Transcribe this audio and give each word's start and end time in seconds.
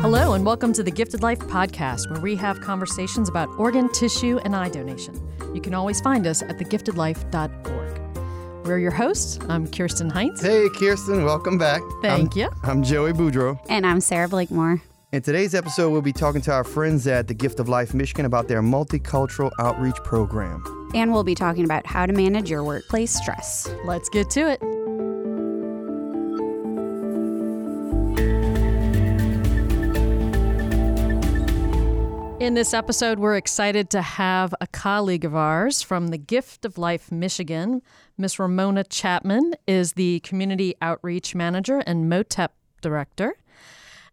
Hello, 0.00 0.34
and 0.34 0.46
welcome 0.46 0.72
to 0.74 0.84
the 0.84 0.92
Gifted 0.92 1.24
Life 1.24 1.40
podcast, 1.40 2.08
where 2.12 2.20
we 2.20 2.36
have 2.36 2.60
conversations 2.60 3.28
about 3.28 3.48
organ, 3.58 3.90
tissue, 3.90 4.38
and 4.44 4.54
eye 4.54 4.68
donation. 4.68 5.20
You 5.52 5.60
can 5.60 5.74
always 5.74 6.00
find 6.00 6.28
us 6.28 6.42
at 6.42 6.56
thegiftedlife.org. 6.56 7.79
We're 8.70 8.78
your 8.78 8.92
hosts. 8.92 9.36
I'm 9.48 9.66
Kirsten 9.66 10.08
Heinz. 10.08 10.40
Hey, 10.42 10.68
Kirsten, 10.68 11.24
welcome 11.24 11.58
back. 11.58 11.82
Thank 12.02 12.34
I'm, 12.34 12.38
you. 12.38 12.50
I'm 12.62 12.82
Joey 12.84 13.12
Boudreau. 13.12 13.58
And 13.68 13.84
I'm 13.84 14.00
Sarah 14.00 14.28
Blakemore. 14.28 14.80
In 15.10 15.22
today's 15.22 15.56
episode, 15.56 15.90
we'll 15.90 16.02
be 16.02 16.12
talking 16.12 16.40
to 16.42 16.52
our 16.52 16.62
friends 16.62 17.04
at 17.08 17.26
the 17.26 17.34
Gift 17.34 17.58
of 17.58 17.68
Life 17.68 17.94
Michigan 17.94 18.26
about 18.26 18.46
their 18.46 18.62
multicultural 18.62 19.50
outreach 19.58 19.96
program. 20.04 20.62
And 20.94 21.12
we'll 21.12 21.24
be 21.24 21.34
talking 21.34 21.64
about 21.64 21.84
how 21.84 22.06
to 22.06 22.12
manage 22.12 22.48
your 22.48 22.62
workplace 22.62 23.12
stress. 23.12 23.68
Let's 23.84 24.08
get 24.08 24.30
to 24.30 24.48
it. 24.48 24.62
In 32.40 32.54
this 32.54 32.72
episode, 32.72 33.18
we're 33.18 33.36
excited 33.36 33.90
to 33.90 34.00
have 34.00 34.54
a 34.62 34.66
colleague 34.66 35.26
of 35.26 35.36
ours 35.36 35.82
from 35.82 36.08
the 36.08 36.16
Gift 36.16 36.64
of 36.64 36.78
Life 36.78 37.12
Michigan. 37.12 37.82
Miss 38.16 38.38
Ramonia 38.38 38.84
Chapman 38.84 39.52
is 39.66 39.92
the 39.92 40.20
Community 40.20 40.74
Outreach 40.80 41.34
Manager 41.34 41.82
and 41.86 42.10
MOTTEP 42.10 42.48
Director. 42.80 43.36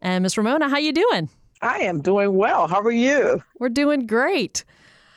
And 0.02 0.24
Miss 0.24 0.38
Ramonia, 0.38 0.68
how 0.68 0.78
you 0.78 0.92
doing? 0.92 1.30
I 1.62 1.80
am 1.84 2.02
doing 2.02 2.36
well. 2.36 2.68
How 2.68 2.82
are 2.82 2.92
you? 2.92 3.42
We're 3.60 3.70
doing 3.70 4.06
great. 4.06 4.66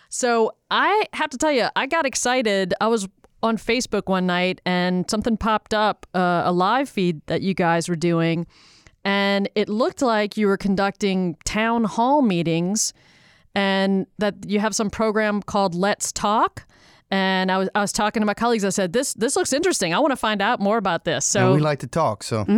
So 0.08 0.52
I 0.70 1.06
have 1.12 1.30
to 1.30 1.36
tell 1.36 1.50
you, 1.50 1.67
I 1.74 1.86
got 1.86 2.06
excited. 2.06 2.74
I 2.80 2.86
was 2.86 3.08
on 3.42 3.56
Facebook 3.56 4.06
one 4.06 4.27
night 4.27 4.61
and 4.64 5.11
something 5.11 5.36
popped 5.36 5.74
up, 5.74 6.06
uh, 6.14 6.42
a 6.45 6.52
live 6.52 6.89
feed 6.89 7.27
that 7.27 7.42
you 7.42 7.55
guys 7.55 7.89
were 7.89 7.97
doing. 7.97 8.47
And 9.04 9.48
it 9.54 9.68
looked 9.68 10.02
like 10.02 10.36
you 10.36 10.46
were 10.46 10.56
conducting 10.56 11.36
town 11.44 11.84
hall 11.84 12.22
meetings 12.22 12.92
and 13.54 14.06
that 14.18 14.34
you 14.46 14.60
have 14.60 14.74
some 14.74 14.90
program 14.90 15.42
called 15.42 15.74
Let's 15.74 16.12
Talk. 16.12 16.66
And 17.11 17.50
I 17.50 17.58
was 17.58 17.69
I 17.75 17.80
was 17.80 17.91
talking 17.92 18.20
to 18.20 18.27
my 18.27 18.34
colleagues. 18.34 18.64
I 18.64 18.69
said, 18.69 18.92
"This 18.92 19.14
this 19.14 19.34
looks 19.36 19.53
interesting. 19.53 19.92
I 19.92 19.98
want 19.98 20.12
to 20.12 20.16
find 20.16 20.41
out 20.41 20.61
more 20.61 20.78
about 20.78 21.05
this." 21.05 21.27
So 21.27 21.47
And 21.47 21.55
we 21.56 21.61
like 21.61 21.80
to 21.80 21.89
talk, 21.89 22.22
so 22.22 22.44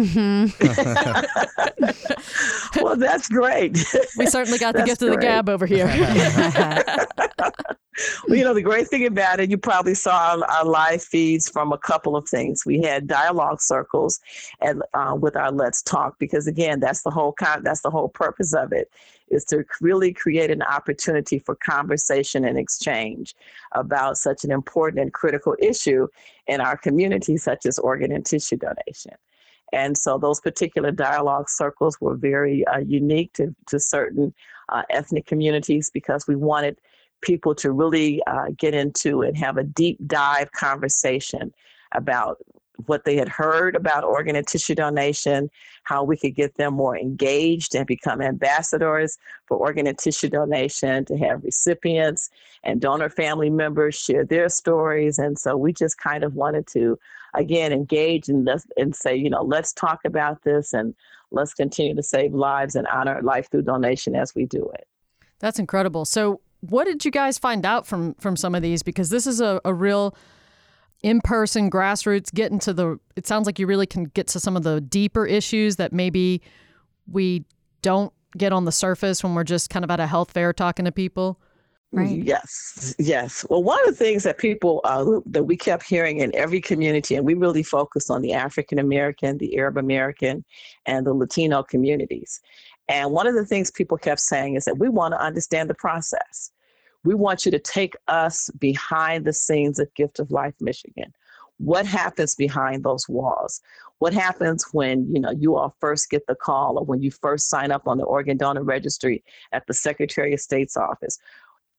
Well, 2.81 2.97
that's 2.97 3.29
great. 3.29 3.79
we 4.19 4.27
certainly 4.27 4.59
got 4.59 4.73
the 4.73 4.79
That's 4.79 4.91
gift 4.91 5.03
of 5.03 5.11
the 5.11 5.17
gab 5.17 5.49
over 5.49 5.67
here. 5.67 5.87
well, 8.29 8.39
you 8.39 8.45
know, 8.45 8.55
the 8.55 8.63
great 8.63 8.89
thing 8.89 9.07
about 9.07 9.41
it, 9.41 9.51
you 9.51 9.59
probably 9.59 9.95
saw 9.95 10.37
our, 10.37 10.45
our 10.51 10.65
live 10.65 11.03
feeds 11.03 11.49
from 11.49 11.73
a 11.73 11.79
couple 11.79 12.17
of 12.17 12.29
things. 12.29 12.65
We 12.65 12.81
had 12.81 13.07
dialogue 13.07 13.61
circles 13.61 14.21
and 14.61 14.83
uh, 14.95 15.17
with 15.19 15.37
our 15.37 15.53
Let's 15.53 15.83
Talk, 15.83 16.19
because 16.19 16.47
again, 16.47 16.81
that's 16.81 17.03
the 17.03 17.11
whole 17.11 17.33
con- 17.33 17.63
that's 17.63 17.83
the 17.83 17.91
whole 17.91 18.09
purpose 18.09 18.55
of 18.55 18.73
it, 18.73 18.91
is 19.33 19.45
to 19.47 19.65
really 19.81 20.13
create 20.13 20.51
an 20.51 20.63
opportunity 20.63 21.39
for 21.39 21.55
conversation 21.57 22.45
and 22.45 22.59
exchange 22.59 23.35
about 23.73 24.17
such 24.17 24.45
an 24.45 24.51
important 24.51 25.01
and 25.03 25.13
critical 25.13 25.57
issue 25.59 26.07
in 26.47 26.61
our 26.61 26.77
community, 26.77 27.37
such 27.37 27.67
as 27.67 27.79
organ 27.79 28.13
and 28.13 28.25
tissue 28.25 28.57
donation. 28.57 29.15
And 29.73 29.97
so 29.97 30.19
those 30.19 30.41
particular 30.41 30.91
dialogue 30.91 31.49
circles 31.49 31.99
were 32.01 32.15
very 32.15 32.65
uh, 32.67 32.79
unique 32.79 33.33
to, 33.35 33.55
to 33.69 33.81
certain 33.81 34.35
uh, 34.69 34.83
ethnic 34.91 35.27
communities 35.27 35.91
because 35.93 36.27
we 36.27 36.37
wanted 36.37 36.79
people 37.23 37.55
to 37.55 37.73
really 37.73 38.23
uh, 38.27 38.49
get 38.57 38.75
into 38.75 39.23
and 39.23 39.37
have 39.37 39.57
a 39.57 39.65
deep 39.65 39.99
dive 40.07 40.53
conversation 40.53 41.53
about 41.93 42.39
what 42.87 43.05
they 43.05 43.17
had 43.17 43.29
heard 43.29 43.77
about 43.77 44.05
organ 44.05 44.37
and 44.37 44.47
tissue 44.47 44.75
donation, 44.75 45.51
how 45.85 46.05
we 46.05 46.17
could 46.17 46.35
get 46.35 46.55
them 46.57 46.75
more 46.75 46.97
engaged 46.97 47.75
and 47.75 47.87
become 47.87 48.21
ambassadors 48.21 49.19
for 49.47 49.57
organ 49.57 49.87
and 49.87 49.99
tissue 49.99 50.29
donation, 50.29 51.05
to 51.05 51.17
have 51.17 51.43
recipients 51.45 52.31
and 52.65 52.81
donor 52.81 53.09
family 53.09 53.51
members 53.51 53.95
share 53.95 54.25
their 54.25 54.49
stories. 54.49 55.19
And 55.19 55.39
so 55.39 55.57
we 55.57 55.73
just 55.73 55.99
kind 55.99 56.25
of 56.25 56.35
wanted 56.35 56.67
to, 56.69 56.99
again, 57.35 57.73
engage 57.73 58.27
this 58.27 58.67
and 58.77 58.95
say, 58.95 59.17
you 59.17 59.31
know, 59.31 59.43
let's 59.43 59.73
talk 59.73 60.01
about 60.05 60.43
this 60.43 60.73
and 60.73 60.95
let's 61.31 61.55
continue 61.55 61.95
to 61.95 62.03
save 62.03 62.35
lives 62.35 62.77
and 62.77 62.87
honor 62.87 63.21
life 63.23 63.51
through 63.51 63.63
donation 63.63 64.15
as 64.15 64.35
we 64.35 64.47
do 64.47 64.71
it. 64.75 64.87
That's 65.39 65.59
incredible. 65.59 66.05
So, 66.05 66.41
what 66.61 66.85
did 66.85 67.05
you 67.05 67.11
guys 67.11 67.39
find 67.39 67.67
out 67.67 67.87
from 67.87 68.15
from 68.15 68.37
some 68.37 68.55
of 68.55 68.63
these? 68.63 68.85
Because 68.85 69.11
this 69.11 69.27
is 69.27 69.41
a, 69.41 69.61
a 69.65 69.75
real 69.75 70.15
in 71.03 71.21
person 71.21 71.71
grassroots 71.71 72.33
get 72.33 72.53
into 72.53 72.73
the. 72.73 72.99
It 73.17 73.27
sounds 73.27 73.47
like 73.47 73.59
you 73.59 73.67
really 73.67 73.87
can 73.87 74.05
get 74.05 74.29
to 74.29 74.41
some 74.41 74.57
of 74.57 74.63
the 74.63 74.81
deeper 74.81 75.27
issues 75.27 75.77
that 75.77 75.93
maybe 75.93 76.43
we 77.11 77.45
don't 77.83 78.13
get 78.37 78.53
on 78.53 78.65
the 78.65 78.73
surface 78.73 79.23
when 79.23 79.35
we're 79.35 79.45
just 79.45 79.71
kind 79.71 79.85
of 79.85 79.91
at 79.91 80.01
a 80.01 80.07
health 80.07 80.31
fair 80.31 80.53
talking 80.53 80.85
to 80.85 80.93
people. 80.93 81.39
Right. 81.95 82.25
Yes, 82.25 82.95
yes. 82.99 83.45
Well, 83.51 83.63
one 83.63 83.79
of 83.81 83.87
the 83.87 83.95
things 83.95 84.23
that 84.23 84.39
people 84.39 84.81
uh, 84.85 85.21
that 85.27 85.45
we 85.45 85.59
kept 85.59 85.85
hearing 85.85 86.21
in 86.21 86.35
every 86.35 86.61
community, 86.61 87.17
and 87.17 87.27
we 87.27 87.35
really 87.35 87.63
focused 87.63 88.11
on 88.11 88.23
the 88.23 88.33
African 88.33 88.79
American, 88.79 89.37
the 89.37 89.59
Arab 89.59 89.77
American, 89.77 90.43
and 90.87 91.07
the 91.07 91.13
Latino 91.13 91.63
communities. 91.63 92.41
And 92.89 93.13
one 93.13 93.27
of 93.27 93.35
the 93.35 93.45
things 93.45 93.71
people 93.71 93.99
kept 93.99 94.21
saying 94.21 94.55
is 94.55 94.65
that 94.65 94.79
we 94.79 94.89
want 94.89 95.13
to 95.13 95.21
understand 95.21 95.69
the 95.69 95.75
process. 95.75 96.51
We 97.05 97.15
want 97.15 97.45
you 97.45 97.51
to 97.53 97.59
take 97.59 97.95
us 98.09 98.51
behind 98.59 99.25
the 99.25 99.33
scenes 99.33 99.79
of 99.79 99.93
Gift 99.95 100.19
of 100.19 100.31
Life 100.31 100.55
Michigan. 100.61 101.13
What 101.59 101.87
happens 101.87 102.35
behind 102.35 102.85
those 102.85 103.09
walls? 103.09 103.61
What 103.99 104.13
happens 104.13 104.67
when 104.73 105.13
you 105.13 105.21
know 105.21 105.31
you 105.31 105.57
all 105.57 105.77
first 105.81 106.11
get 106.11 106.27
the 106.27 106.35
call 106.35 106.79
or 106.79 106.85
when 106.85 107.03
you 107.03 107.11
first 107.11 107.49
sign 107.49 107.71
up 107.71 107.87
on 107.87 107.99
the 107.99 108.05
organ 108.05 108.37
donor 108.37 108.65
registry 108.65 109.23
at 109.53 109.67
the 109.67 109.75
Secretary 109.75 110.33
of 110.35 110.41
State's 110.41 110.77
office? 110.77 111.19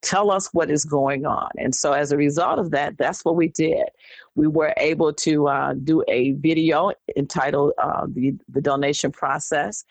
tell 0.03 0.29
us 0.29 0.53
what 0.53 0.69
is 0.69 0.85
going 0.85 1.25
on. 1.25 1.49
And 1.57 1.73
so, 1.73 1.93
as 1.93 2.11
a 2.11 2.17
result 2.17 2.59
of 2.59 2.71
that, 2.71 2.97
that's 2.97 3.25
what 3.25 3.35
we 3.35 3.47
did. 3.47 3.87
We 4.35 4.47
were 4.47 4.73
able 4.77 5.13
to 5.13 5.47
uh, 5.47 5.73
do 5.73 6.03
a 6.07 6.33
video 6.33 6.91
entitled 7.15 7.73
uh, 7.81 8.05
the, 8.07 8.33
the 8.49 8.61
Donation 8.61 9.11
Process 9.11 9.83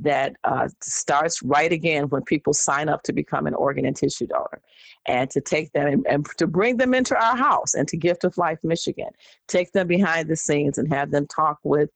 that 0.00 0.36
uh, 0.44 0.68
starts 0.80 1.42
right 1.42 1.72
again 1.72 2.08
when 2.08 2.22
people 2.22 2.52
sign 2.52 2.88
up 2.88 3.02
to 3.04 3.12
become 3.12 3.46
an 3.46 3.54
organ 3.54 3.84
and 3.84 3.96
tissue 3.96 4.26
donor. 4.26 4.60
And 5.06 5.30
to 5.30 5.40
take 5.40 5.72
them 5.72 5.86
and, 5.86 6.06
and 6.06 6.26
to 6.36 6.46
bring 6.46 6.76
them 6.76 6.92
into 6.92 7.16
our 7.16 7.36
house 7.36 7.74
and 7.74 7.88
to 7.88 7.96
Gift 7.96 8.24
of 8.24 8.36
Life 8.36 8.58
Michigan, 8.62 9.08
take 9.46 9.72
them 9.72 9.86
behind 9.86 10.28
the 10.28 10.36
scenes 10.36 10.76
and 10.76 10.92
have 10.92 11.10
them 11.10 11.26
talk 11.26 11.58
with 11.62 11.88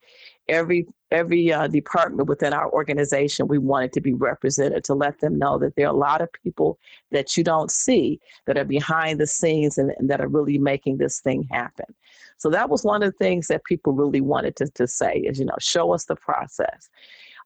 every 0.48 0.86
every 1.10 1.52
uh, 1.52 1.66
department 1.66 2.26
within 2.26 2.54
our 2.54 2.72
organization. 2.72 3.48
We 3.48 3.58
wanted 3.58 3.92
to 3.92 4.00
be 4.00 4.14
represented 4.14 4.82
to 4.84 4.94
let 4.94 5.20
them 5.20 5.38
know 5.38 5.58
that 5.58 5.76
there 5.76 5.86
are 5.86 5.94
a 5.94 5.96
lot 5.96 6.22
of 6.22 6.30
people 6.42 6.78
that 7.10 7.36
you 7.36 7.44
don't 7.44 7.70
see 7.70 8.18
that 8.46 8.56
are 8.56 8.64
behind 8.64 9.20
the 9.20 9.26
scenes 9.26 9.76
and, 9.76 9.92
and 9.98 10.08
that 10.08 10.22
are 10.22 10.28
really 10.28 10.56
making 10.56 10.96
this 10.96 11.20
thing 11.20 11.46
happen. 11.50 11.94
So 12.38 12.48
that 12.50 12.70
was 12.70 12.82
one 12.82 13.02
of 13.02 13.12
the 13.12 13.18
things 13.18 13.46
that 13.48 13.64
people 13.64 13.92
really 13.92 14.22
wanted 14.22 14.56
to, 14.56 14.68
to 14.70 14.86
say 14.86 15.18
is 15.18 15.38
you 15.38 15.44
know 15.44 15.56
show 15.60 15.92
us 15.92 16.06
the 16.06 16.16
process 16.16 16.88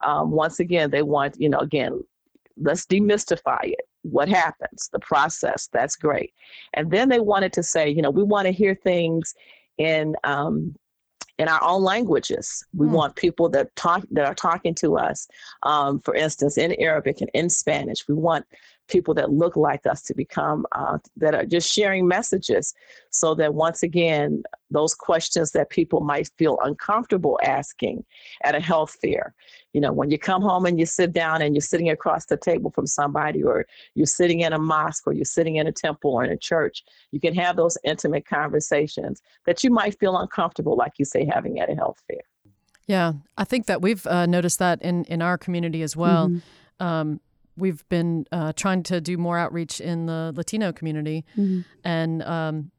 um, 0.04 0.30
once 0.30 0.60
again 0.60 0.90
they 0.90 1.02
want 1.02 1.34
you 1.38 1.48
know 1.48 1.58
again 1.58 2.02
let's 2.58 2.86
demystify 2.86 3.62
it 3.64 3.82
what 4.02 4.28
happens 4.28 4.88
the 4.92 4.98
process 5.00 5.68
that's 5.72 5.96
great 5.96 6.32
and 6.74 6.90
then 6.90 7.08
they 7.08 7.20
wanted 7.20 7.52
to 7.52 7.62
say 7.62 7.88
you 7.88 8.02
know 8.02 8.10
we 8.10 8.22
want 8.22 8.46
to 8.46 8.52
hear 8.52 8.74
things 8.74 9.34
in 9.78 10.14
um, 10.24 10.74
in 11.38 11.48
our 11.48 11.62
own 11.62 11.82
languages. 11.82 12.64
We 12.74 12.86
Hmm. 12.86 12.94
want 12.94 13.16
people 13.16 13.48
that 13.50 13.74
talk 13.76 14.04
that 14.10 14.24
are 14.26 14.34
talking 14.34 14.74
to 14.76 14.96
us, 14.96 15.28
um, 15.64 16.00
for 16.00 16.14
instance, 16.14 16.56
in 16.56 16.72
Arabic 16.81 17.20
and 17.20 17.31
in 17.34 17.50
Spanish. 17.50 18.08
We 18.08 18.14
want 18.14 18.46
people 18.88 19.14
that 19.14 19.32
look 19.32 19.56
like 19.56 19.84
us 19.87 20.02
to 20.02 20.14
become 20.14 20.64
uh, 20.72 20.99
that 21.16 21.34
are 21.34 21.44
just 21.44 21.70
sharing 21.70 22.06
messages, 22.08 22.72
so 23.10 23.34
that 23.34 23.52
once 23.54 23.82
again, 23.82 24.42
those 24.70 24.94
questions 24.94 25.52
that 25.52 25.70
people 25.70 26.00
might 26.00 26.31
feel 26.38 26.58
uncomfortable 26.62 27.38
asking 27.44 28.04
at 28.44 28.54
a 28.54 28.60
health 28.60 28.96
fair. 29.02 29.34
You 29.76 29.82
know, 29.82 29.93
when 29.93 30.11
you 30.11 30.19
come 30.19 30.40
home 30.40 30.64
and 30.64 30.81
you 30.81 30.87
sit 30.87 31.12
down 31.12 31.43
and 31.43 31.55
you're 31.55 31.61
sitting 31.61 31.90
across 31.90 32.25
the 32.25 32.38
table 32.38 32.70
from 32.70 32.87
somebody, 32.87 33.43
or 33.43 33.67
you're 33.94 34.06
sitting 34.06 34.40
in 34.40 34.55
a 34.55 34.58
mosque, 34.58 35.06
or 35.06 35.12
you're 35.12 35.26
sitting 35.26 35.56
in 35.56 35.67
a 35.67 35.70
temple 35.73 36.12
or 36.12 36.25
in 36.25 36.31
a 36.32 36.37
church, 36.38 36.82
you 37.12 37.20
can 37.20 37.34
have 37.34 37.56
those 37.56 37.76
intimate 37.84 38.25
conversations 38.25 39.20
that 39.44 39.62
you 39.62 39.70
might 39.70 39.99
feel 40.00 40.17
uncomfortable, 40.17 40.76
like 40.78 40.93
you 40.99 41.05
say, 41.05 41.26
having 41.26 41.61
at 41.61 41.69
a 41.69 41.75
health 41.75 42.02
fair. 42.08 42.23
Yeah, 42.87 43.12
I 43.37 43.44
think 43.44 43.67
that 43.67 43.82
we've 43.82 44.06
uh, 44.06 44.25
noticed 44.25 44.58
that 44.61 44.81
in 44.81 45.05
in 45.05 45.20
our 45.20 45.37
community 45.37 45.82
as 45.82 45.94
well. 45.94 46.31
Mhm. 46.31 46.40
Um, 46.81 47.20
we've 47.58 47.87
been 47.90 48.25
uh, 48.32 48.55
trying 48.55 48.82
to 48.84 49.02
do 49.02 49.19
more 49.19 49.37
outreach 49.37 49.78
in 49.82 50.06
the 50.06 50.32
Latino 50.34 50.73
community, 50.73 51.26
Mhm. 51.37 51.67
and 51.84 52.23
um, 52.23 52.70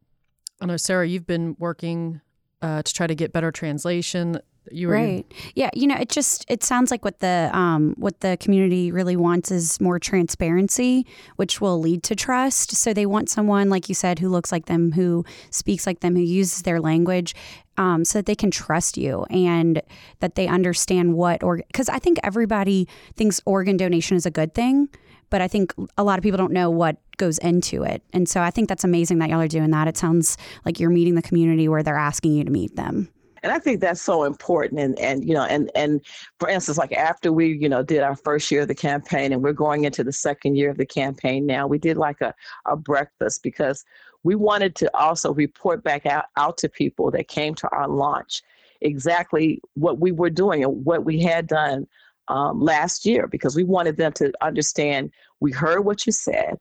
I 0.59 0.65
know 0.65 0.77
Sarah, 0.77 1.07
you've 1.07 1.27
been 1.27 1.55
working 1.59 2.21
uh, 2.63 2.81
to 2.81 2.91
try 2.91 3.05
to 3.05 3.13
get 3.13 3.31
better 3.31 3.51
translation 3.51 4.39
you 4.71 4.87
were 4.87 4.93
right. 4.93 5.25
Yeah 5.55 5.69
you 5.73 5.87
know 5.87 5.95
it 5.95 6.09
just 6.09 6.45
it 6.47 6.63
sounds 6.63 6.91
like 6.91 7.03
what 7.03 7.19
the 7.19 7.49
um 7.53 7.93
what 7.97 8.19
the 8.21 8.37
community 8.39 8.91
really 8.91 9.15
wants 9.15 9.51
is 9.51 9.79
more 9.81 9.99
transparency 9.99 11.05
which 11.35 11.61
will 11.61 11.79
lead 11.79 12.03
to 12.03 12.15
trust. 12.15 12.75
So 12.75 12.93
they 12.93 13.05
want 13.05 13.29
someone 13.29 13.69
like 13.69 13.89
you 13.89 13.95
said 13.95 14.19
who 14.19 14.29
looks 14.29 14.51
like 14.51 14.65
them 14.65 14.91
who 14.91 15.25
speaks 15.49 15.85
like 15.85 15.99
them 16.01 16.15
who 16.15 16.21
uses 16.21 16.63
their 16.63 16.79
language 16.79 17.35
um, 17.77 18.03
so 18.03 18.19
that 18.19 18.25
they 18.25 18.35
can 18.35 18.51
trust 18.51 18.97
you 18.97 19.25
and 19.29 19.81
that 20.19 20.35
they 20.35 20.47
understand 20.47 21.13
what 21.13 21.43
or 21.43 21.57
because 21.57 21.89
i 21.89 21.99
think 21.99 22.17
everybody 22.23 22.87
thinks 23.15 23.39
organ 23.45 23.77
donation 23.77 24.17
is 24.17 24.25
a 24.25 24.31
good 24.31 24.53
thing 24.53 24.89
but 25.29 25.41
i 25.41 25.47
think 25.47 25.73
a 25.97 26.03
lot 26.03 26.17
of 26.17 26.23
people 26.23 26.37
don't 26.37 26.51
know 26.51 26.69
what 26.69 26.97
goes 27.17 27.39
into 27.39 27.83
it. 27.83 28.03
And 28.13 28.29
so 28.29 28.41
i 28.41 28.51
think 28.51 28.69
that's 28.69 28.83
amazing 28.83 29.19
that 29.19 29.29
y'all 29.29 29.41
are 29.41 29.47
doing 29.47 29.71
that. 29.71 29.87
It 29.87 29.97
sounds 29.97 30.37
like 30.65 30.79
you're 30.79 30.89
meeting 30.89 31.15
the 31.15 31.21
community 31.21 31.67
where 31.67 31.83
they're 31.83 31.97
asking 31.97 32.33
you 32.33 32.43
to 32.43 32.51
meet 32.51 32.75
them 32.75 33.09
and 33.43 33.51
I 33.51 33.59
think 33.59 33.81
that's 33.81 34.01
so 34.01 34.23
important. 34.23 34.79
And 34.79 34.97
and 34.99 35.27
you 35.27 35.33
know, 35.33 35.43
and 35.43 35.71
and 35.75 36.01
for 36.39 36.49
instance, 36.49 36.77
like 36.77 36.91
after 36.91 37.31
we 37.31 37.47
you 37.53 37.69
know 37.69 37.83
did 37.83 38.01
our 38.01 38.15
first 38.15 38.51
year 38.51 38.61
of 38.61 38.67
the 38.67 38.75
campaign, 38.75 39.31
and 39.31 39.43
we're 39.43 39.53
going 39.53 39.85
into 39.85 40.03
the 40.03 40.13
second 40.13 40.55
year 40.55 40.69
of 40.69 40.77
the 40.77 40.85
campaign 40.85 41.45
now, 41.45 41.67
we 41.67 41.77
did 41.77 41.97
like 41.97 42.21
a 42.21 42.33
a 42.65 42.75
breakfast 42.75 43.43
because 43.43 43.85
we 44.23 44.35
wanted 44.35 44.75
to 44.75 44.97
also 44.97 45.33
report 45.33 45.83
back 45.83 46.05
out 46.05 46.25
out 46.35 46.57
to 46.57 46.69
people 46.69 47.11
that 47.11 47.27
came 47.27 47.55
to 47.55 47.69
our 47.69 47.87
launch 47.87 48.41
exactly 48.81 49.61
what 49.73 49.99
we 49.99 50.11
were 50.11 50.29
doing 50.29 50.63
and 50.63 50.85
what 50.85 51.05
we 51.05 51.19
had 51.19 51.47
done 51.47 51.87
um, 52.27 52.61
last 52.61 53.05
year 53.05 53.27
because 53.27 53.55
we 53.55 53.63
wanted 53.63 53.97
them 53.97 54.11
to 54.13 54.31
understand 54.41 55.11
we 55.39 55.51
heard 55.51 55.81
what 55.81 56.05
you 56.05 56.11
said 56.11 56.57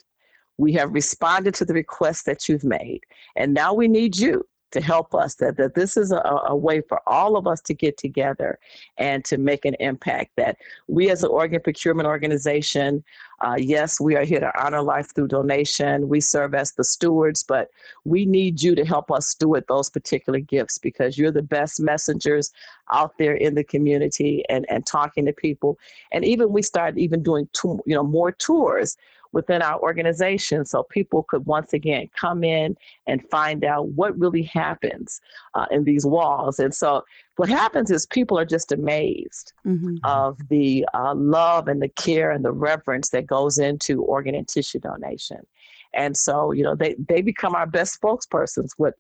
we 0.59 0.73
have 0.73 0.93
responded 0.93 1.55
to 1.55 1.65
the 1.65 1.75
requests 1.75 2.23
that 2.23 2.49
you've 2.49 2.65
made 2.65 3.01
and 3.35 3.53
now 3.53 3.75
we 3.75 3.89
need 3.89 4.17
you 4.17 4.47
to 4.73 4.81
help 4.81 5.15
us 5.15 5.37
that, 5.37 5.57
that 5.57 5.75
this 5.75 5.97
is 5.97 6.13
a, 6.13 6.21
a 6.47 6.57
way 6.57 6.81
for 6.81 7.01
all 7.07 7.37
of 7.37 7.47
us 7.47 7.61
to 7.63 7.75
get 7.75 7.97
together 7.97 8.59
and 8.99 9.25
to 9.25 9.39
make 9.39 9.65
an 9.65 9.75
impact 9.81 10.33
that 10.37 10.57
we 10.89 11.11
as 11.11 11.23
an 11.23 11.31
organ 11.31 11.61
procurement 11.61 12.07
organization 12.07 13.03
uh, 13.41 13.57
yes 13.59 14.01
we 14.01 14.17
are 14.17 14.25
here 14.25 14.41
to 14.41 14.51
honor 14.63 14.83
life 14.83 15.15
through 15.15 15.29
donation. 15.29 16.09
We 16.09 16.21
serve 16.21 16.55
as 16.55 16.73
the 16.73 16.85
stewards 16.85 17.43
but 17.43 17.71
we 18.05 18.25
need 18.25 18.63
you 18.63 18.75
to 18.75 18.85
help 18.85 19.11
us 19.11 19.29
steward 19.29 19.65
those 19.69 19.91
particular 19.91 20.41
gifts 20.41 20.79
because 20.79 21.19
you're 21.19 21.31
the 21.31 21.43
best 21.43 21.81
messengers 21.81 22.53
out 22.93 23.19
there 23.19 23.35
in 23.35 23.55
the 23.55 23.65
community 23.65 24.45
and, 24.49 24.65
and 24.69 24.87
talking 24.87 25.27
to 25.27 25.33
people. 25.33 25.79
And 26.13 26.25
even 26.25 26.53
we 26.53 26.63
started 26.63 26.99
even 26.99 27.23
doing 27.23 27.49
two, 27.53 27.81
you 27.87 27.95
know 27.95 28.05
more 28.05 28.33
tours 28.33 28.97
within 29.33 29.63
our 29.63 29.81
organization 29.81 30.65
so 30.65 30.83
people 30.85 31.25
could 31.25 31.45
once 31.47 31.73
again 31.73 32.09
come 32.19 32.45
in 32.45 32.77
and 33.07 33.29
find 33.31 33.65
out 33.65 33.89
what 33.89 34.19
really 34.19 34.43
happens 34.43 35.21
uh, 35.55 35.67
in 35.71 35.85
these 35.85 36.07
walls. 36.07 36.59
And 36.59 36.75
so 36.75 37.05
what 37.37 37.49
happens 37.49 37.91
is 37.91 38.07
people 38.07 38.39
are 38.39 38.45
just 38.45 38.73
amazed 38.73 39.53
mm-hmm. 39.67 39.97
of 40.05 40.39
the 40.49 40.87
uh, 40.95 41.15
love 41.15 41.69
and 41.69 41.83
the 41.83 41.89
care 41.89 42.31
and 42.31 42.45
the 42.45 42.53
reverence 42.53 43.11
that 43.11 43.27
goes 43.27 43.59
into 43.59 44.03
organ 44.03 44.35
and 44.35 44.49
tissue 44.49 44.81
donation. 44.81 45.47
And 45.95 46.17
so, 46.17 46.53
you 46.53 46.63
know, 46.63 46.75
they, 46.75 46.95
they 47.09 47.23
become 47.23 47.55
our 47.55 47.67
best 47.67 48.01
spokespersons, 48.01 48.71
what 48.77 48.95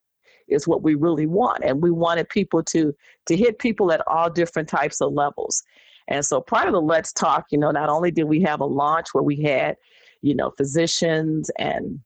is 0.48 0.68
what 0.68 0.82
we 0.82 0.94
really 0.94 1.26
want. 1.26 1.64
And 1.64 1.82
we 1.82 1.90
wanted 1.90 2.28
people 2.28 2.62
to 2.64 2.94
to 3.26 3.36
hit 3.36 3.58
people 3.58 3.92
at 3.92 4.06
all 4.06 4.30
different 4.30 4.68
types 4.68 5.00
of 5.00 5.12
levels. 5.12 5.64
And 6.08 6.24
so 6.24 6.40
part 6.40 6.68
of 6.68 6.72
the 6.72 6.80
Let's 6.80 7.12
Talk, 7.12 7.46
you 7.50 7.58
know, 7.58 7.70
not 7.70 7.88
only 7.88 8.10
did 8.10 8.24
we 8.24 8.40
have 8.42 8.60
a 8.60 8.64
launch 8.66 9.08
where 9.12 9.24
we 9.24 9.42
had 9.42 9.76
you 10.26 10.34
know, 10.34 10.50
physicians 10.56 11.50
and 11.58 12.00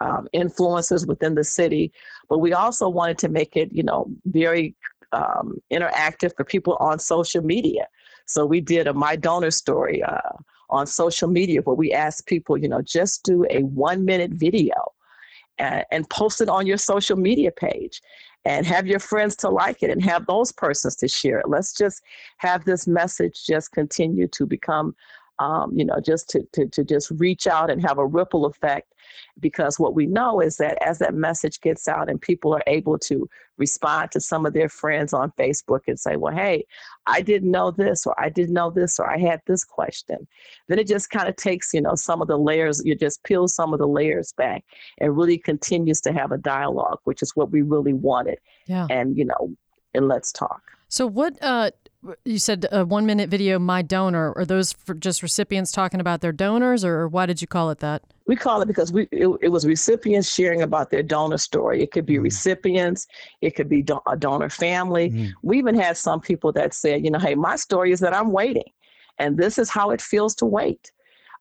um, 0.00 0.28
influencers 0.34 1.06
within 1.06 1.34
the 1.34 1.44
city. 1.44 1.92
But 2.28 2.38
we 2.38 2.52
also 2.52 2.88
wanted 2.88 3.18
to 3.18 3.28
make 3.28 3.56
it, 3.56 3.72
you 3.72 3.82
know, 3.82 4.10
very 4.26 4.76
um, 5.12 5.58
interactive 5.72 6.36
for 6.36 6.44
people 6.44 6.76
on 6.80 6.98
social 6.98 7.42
media. 7.42 7.88
So 8.26 8.44
we 8.44 8.60
did 8.60 8.86
a 8.86 8.92
My 8.92 9.16
Donor 9.16 9.50
story 9.50 10.02
uh, 10.02 10.36
on 10.70 10.86
social 10.86 11.28
media 11.28 11.62
where 11.62 11.74
we 11.74 11.92
asked 11.92 12.26
people, 12.26 12.58
you 12.58 12.68
know, 12.68 12.82
just 12.82 13.24
do 13.24 13.46
a 13.50 13.62
one 13.62 14.04
minute 14.04 14.32
video 14.32 14.74
and, 15.58 15.84
and 15.90 16.10
post 16.10 16.40
it 16.40 16.48
on 16.48 16.66
your 16.66 16.76
social 16.76 17.16
media 17.16 17.50
page 17.50 18.02
and 18.44 18.66
have 18.66 18.86
your 18.86 18.98
friends 18.98 19.34
to 19.36 19.48
like 19.48 19.82
it 19.82 19.90
and 19.90 20.02
have 20.02 20.26
those 20.26 20.52
persons 20.52 20.94
to 20.96 21.08
share 21.08 21.38
it. 21.40 21.48
Let's 21.48 21.72
just 21.72 22.02
have 22.36 22.64
this 22.64 22.86
message 22.86 23.44
just 23.46 23.72
continue 23.72 24.28
to 24.28 24.46
become 24.46 24.94
um, 25.38 25.72
you 25.76 25.84
know, 25.84 26.00
just 26.04 26.28
to, 26.30 26.42
to, 26.52 26.66
to 26.66 26.84
just 26.84 27.10
reach 27.12 27.46
out 27.46 27.70
and 27.70 27.82
have 27.82 27.98
a 27.98 28.06
ripple 28.06 28.46
effect. 28.46 28.92
Because 29.40 29.78
what 29.78 29.94
we 29.94 30.06
know 30.06 30.40
is 30.40 30.56
that 30.56 30.76
as 30.84 30.98
that 30.98 31.14
message 31.14 31.60
gets 31.60 31.86
out 31.86 32.10
and 32.10 32.20
people 32.20 32.52
are 32.54 32.62
able 32.66 32.98
to 32.98 33.28
respond 33.56 34.10
to 34.10 34.20
some 34.20 34.44
of 34.44 34.52
their 34.52 34.68
friends 34.68 35.12
on 35.12 35.32
Facebook 35.38 35.82
and 35.86 35.98
say, 35.98 36.16
well, 36.16 36.34
hey, 36.34 36.66
I 37.06 37.22
didn't 37.22 37.50
know 37.50 37.70
this, 37.70 38.04
or 38.04 38.20
I 38.20 38.30
didn't 38.30 38.54
know 38.54 38.70
this, 38.70 38.98
or 38.98 39.08
I 39.08 39.16
had 39.18 39.40
this 39.46 39.64
question, 39.64 40.26
then 40.66 40.78
it 40.78 40.88
just 40.88 41.10
kind 41.10 41.28
of 41.28 41.36
takes, 41.36 41.72
you 41.72 41.80
know, 41.80 41.94
some 41.94 42.20
of 42.20 42.28
the 42.28 42.38
layers, 42.38 42.82
you 42.84 42.94
just 42.96 43.22
peel 43.22 43.46
some 43.48 43.72
of 43.72 43.78
the 43.78 43.86
layers 43.88 44.32
back 44.32 44.64
and 44.98 45.16
really 45.16 45.38
continues 45.38 46.00
to 46.02 46.12
have 46.12 46.32
a 46.32 46.38
dialogue, 46.38 46.98
which 47.04 47.22
is 47.22 47.36
what 47.36 47.50
we 47.50 47.62
really 47.62 47.94
wanted. 47.94 48.38
Yeah. 48.66 48.86
And, 48.90 49.16
you 49.16 49.24
know, 49.24 49.56
and 49.94 50.08
let's 50.08 50.32
talk. 50.32 50.62
So, 50.88 51.06
what 51.06 51.36
uh, 51.42 51.70
you 52.24 52.38
said 52.38 52.66
a 52.70 52.84
one 52.84 53.06
minute 53.06 53.28
video, 53.28 53.58
My 53.58 53.82
Donor. 53.82 54.32
Are 54.36 54.44
those 54.44 54.72
for 54.72 54.94
just 54.94 55.22
recipients 55.22 55.72
talking 55.72 56.00
about 56.00 56.20
their 56.20 56.32
donors, 56.32 56.84
or 56.84 57.08
why 57.08 57.26
did 57.26 57.40
you 57.40 57.48
call 57.48 57.70
it 57.70 57.80
that? 57.80 58.02
We 58.26 58.36
call 58.36 58.62
it 58.62 58.66
because 58.66 58.92
we 58.92 59.08
it, 59.10 59.28
it 59.42 59.48
was 59.48 59.66
recipients 59.66 60.32
sharing 60.32 60.62
about 60.62 60.90
their 60.90 61.02
donor 61.02 61.38
story. 61.38 61.82
It 61.82 61.90
could 61.90 62.06
be 62.06 62.16
mm 62.16 62.22
recipients, 62.22 63.06
it 63.40 63.56
could 63.56 63.68
be 63.68 63.82
do- 63.82 64.00
a 64.06 64.16
donor 64.16 64.50
family. 64.50 65.10
mm 65.10 65.32
We 65.42 65.58
even 65.58 65.74
had 65.74 65.96
some 65.96 66.20
people 66.20 66.52
that 66.52 66.74
said, 66.74 67.04
you 67.04 67.10
know, 67.10 67.18
hey, 67.18 67.34
my 67.34 67.56
story 67.56 67.90
is 67.92 68.00
that 68.00 68.14
I'm 68.14 68.30
waiting, 68.30 68.70
and 69.18 69.36
this 69.36 69.58
is 69.58 69.68
how 69.68 69.90
it 69.90 70.00
feels 70.00 70.34
to 70.36 70.46
wait. 70.46 70.92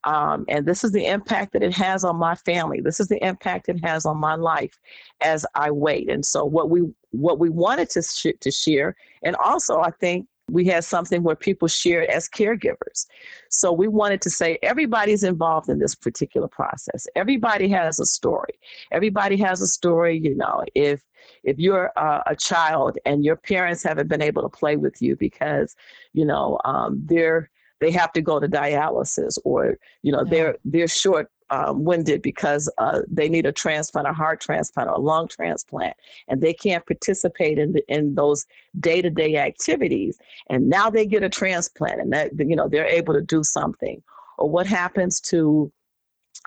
Um, 0.03 0.45
and 0.47 0.65
this 0.65 0.83
is 0.83 0.91
the 0.91 1.05
impact 1.05 1.53
that 1.53 1.63
it 1.63 1.73
has 1.73 2.05
on 2.05 2.15
my 2.15 2.35
family. 2.35 2.79
This 2.79 2.99
is 2.99 3.07
the 3.07 3.21
impact 3.25 3.67
it 3.67 3.83
has 3.83 4.05
on 4.05 4.17
my 4.17 4.35
life 4.35 4.79
as 5.21 5.45
I 5.53 5.71
wait. 5.71 6.09
And 6.09 6.25
so, 6.25 6.45
what 6.45 6.69
we 6.69 6.81
what 7.11 7.39
we 7.39 7.49
wanted 7.49 7.89
to 7.91 8.01
sh- 8.01 8.39
to 8.39 8.51
share, 8.51 8.95
and 9.23 9.35
also 9.35 9.81
I 9.81 9.91
think 9.91 10.27
we 10.49 10.65
had 10.65 10.83
something 10.83 11.23
where 11.23 11.35
people 11.35 11.67
shared 11.67 12.09
as 12.09 12.29
caregivers. 12.29 13.05
So 13.49 13.71
we 13.71 13.87
wanted 13.87 14.21
to 14.21 14.29
say 14.29 14.57
everybody's 14.63 15.23
involved 15.23 15.69
in 15.69 15.79
this 15.79 15.95
particular 15.95 16.47
process. 16.47 17.07
Everybody 17.15 17.67
has 17.69 17.99
a 17.99 18.05
story. 18.05 18.53
Everybody 18.91 19.37
has 19.37 19.61
a 19.61 19.67
story. 19.67 20.17
You 20.17 20.35
know, 20.35 20.63
if 20.73 21.01
if 21.43 21.59
you're 21.59 21.91
a, 21.97 22.23
a 22.27 22.35
child 22.35 22.97
and 23.05 23.25
your 23.25 23.35
parents 23.35 23.83
haven't 23.83 24.07
been 24.07 24.21
able 24.21 24.41
to 24.43 24.49
play 24.49 24.77
with 24.77 25.01
you 25.01 25.15
because, 25.15 25.75
you 26.13 26.25
know, 26.25 26.59
um, 26.65 27.01
they're 27.05 27.49
they 27.79 27.91
have 27.91 28.11
to 28.13 28.21
go 28.21 28.39
to 28.39 28.47
dialysis 28.47 29.37
or 29.43 29.77
you 30.01 30.11
know 30.11 30.23
yeah. 30.25 30.29
they're 30.31 30.57
they're 30.65 30.87
short 30.87 31.29
um, 31.49 31.83
winded 31.83 32.21
because 32.21 32.69
uh, 32.77 33.01
they 33.07 33.29
need 33.29 33.45
a 33.45 33.51
transplant, 33.51 34.07
a 34.07 34.13
heart 34.13 34.41
transplant, 34.41 34.89
or 34.89 34.95
a 34.95 34.99
lung 34.99 35.27
transplant, 35.27 35.95
and 36.27 36.41
they 36.41 36.53
can't 36.53 36.85
participate 36.85 37.57
in 37.57 37.73
the, 37.73 37.83
in 37.87 38.15
those 38.15 38.45
day 38.79 39.01
to 39.01 39.09
day 39.09 39.37
activities. 39.37 40.19
And 40.49 40.69
now 40.69 40.89
they 40.89 41.05
get 41.05 41.23
a 41.23 41.29
transplant, 41.29 42.01
and 42.01 42.11
that 42.13 42.31
you 42.37 42.55
know 42.55 42.67
they're 42.67 42.85
able 42.85 43.13
to 43.13 43.21
do 43.21 43.43
something. 43.43 44.01
Or 44.37 44.49
what 44.49 44.67
happens 44.67 45.19
to 45.21 45.71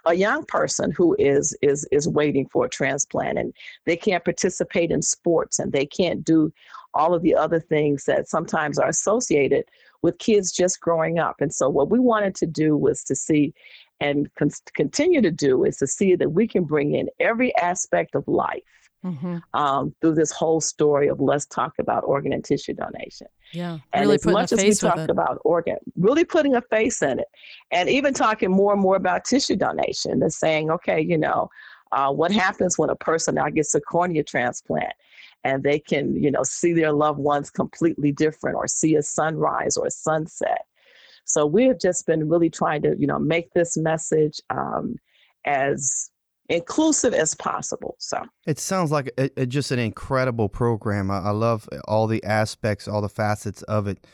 a 0.06 0.14
young 0.14 0.44
person 0.44 0.92
who 0.92 1.16
is 1.18 1.56
is 1.62 1.86
is 1.90 2.08
waiting 2.08 2.46
for 2.46 2.64
a 2.64 2.68
transplant 2.68 3.38
and 3.38 3.52
they 3.86 3.96
can't 3.96 4.24
participate 4.24 4.90
in 4.90 5.02
sports 5.02 5.58
and 5.58 5.72
they 5.72 5.84
can't 5.84 6.24
do 6.24 6.52
all 6.94 7.14
of 7.14 7.22
the 7.22 7.34
other 7.34 7.60
things 7.60 8.04
that 8.04 8.28
sometimes 8.28 8.78
are 8.78 8.88
associated 8.88 9.64
with 10.02 10.18
kids 10.18 10.52
just 10.52 10.80
growing 10.80 11.18
up. 11.18 11.40
And 11.40 11.52
so, 11.52 11.68
what 11.68 11.90
we 11.90 11.98
wanted 11.98 12.34
to 12.36 12.46
do 12.46 12.76
was 12.76 13.04
to 13.04 13.14
see 13.14 13.52
and 14.00 14.28
con- 14.36 14.50
continue 14.74 15.20
to 15.20 15.30
do 15.30 15.64
is 15.64 15.76
to 15.78 15.86
see 15.86 16.14
that 16.16 16.32
we 16.32 16.46
can 16.46 16.64
bring 16.64 16.94
in 16.94 17.08
every 17.20 17.54
aspect 17.56 18.14
of 18.14 18.26
life 18.26 18.62
mm-hmm. 19.04 19.38
um, 19.54 19.94
through 20.00 20.14
this 20.14 20.30
whole 20.30 20.60
story 20.60 21.08
of 21.08 21.20
let's 21.20 21.46
talk 21.46 21.74
about 21.78 22.04
organ 22.04 22.32
and 22.32 22.44
tissue 22.44 22.74
donation. 22.74 23.26
Yeah, 23.52 23.78
and 23.92 24.02
really 24.02 24.14
as 24.14 24.26
much 24.26 24.52
as 24.52 24.62
we 24.62 24.74
talk 24.74 25.08
about 25.08 25.40
organ, 25.44 25.76
really 25.96 26.24
putting 26.24 26.54
a 26.54 26.62
face 26.62 27.02
in 27.02 27.18
it, 27.18 27.28
and 27.70 27.88
even 27.88 28.14
talking 28.14 28.50
more 28.50 28.72
and 28.72 28.80
more 28.80 28.96
about 28.96 29.24
tissue 29.24 29.56
donation 29.56 30.22
and 30.22 30.32
saying, 30.32 30.70
okay, 30.70 31.00
you 31.00 31.18
know, 31.18 31.50
uh, 31.92 32.12
what 32.12 32.30
happens 32.30 32.78
when 32.78 32.90
a 32.90 32.96
person 32.96 33.34
now 33.34 33.48
gets 33.48 33.74
a 33.74 33.80
cornea 33.80 34.22
transplant? 34.22 34.92
and 35.44 35.62
they 35.62 35.78
can 35.78 36.14
you 36.22 36.30
know 36.30 36.42
see 36.42 36.72
their 36.72 36.92
loved 36.92 37.18
ones 37.18 37.50
completely 37.50 38.12
different 38.12 38.56
or 38.56 38.66
see 38.68 38.94
a 38.96 39.02
sunrise 39.02 39.76
or 39.76 39.86
a 39.86 39.90
sunset 39.90 40.66
so 41.30 41.46
we 41.46 41.64
have 41.64 41.78
just 41.78 42.06
been 42.06 42.28
really 42.28 42.50
trying 42.50 42.82
to, 42.82 42.96
you 42.98 43.06
know, 43.06 43.18
make 43.18 43.52
this 43.54 43.76
message 43.76 44.40
um, 44.50 44.96
as 45.46 46.10
inclusive 46.48 47.14
as 47.14 47.34
possible. 47.36 47.94
So 47.98 48.22
it 48.46 48.58
sounds 48.58 48.90
like 48.90 49.12
a, 49.16 49.30
a, 49.36 49.46
just 49.46 49.70
an 49.70 49.78
incredible 49.78 50.48
program. 50.48 51.10
I, 51.10 51.18
I, 51.18 51.30
love 51.30 51.68
all 51.86 52.08
the 52.08 52.22
aspects, 52.24 52.88
all 52.88 53.00
the 53.00 53.08
facets 53.08 53.62
of 53.62 53.86
it. 53.86 54.04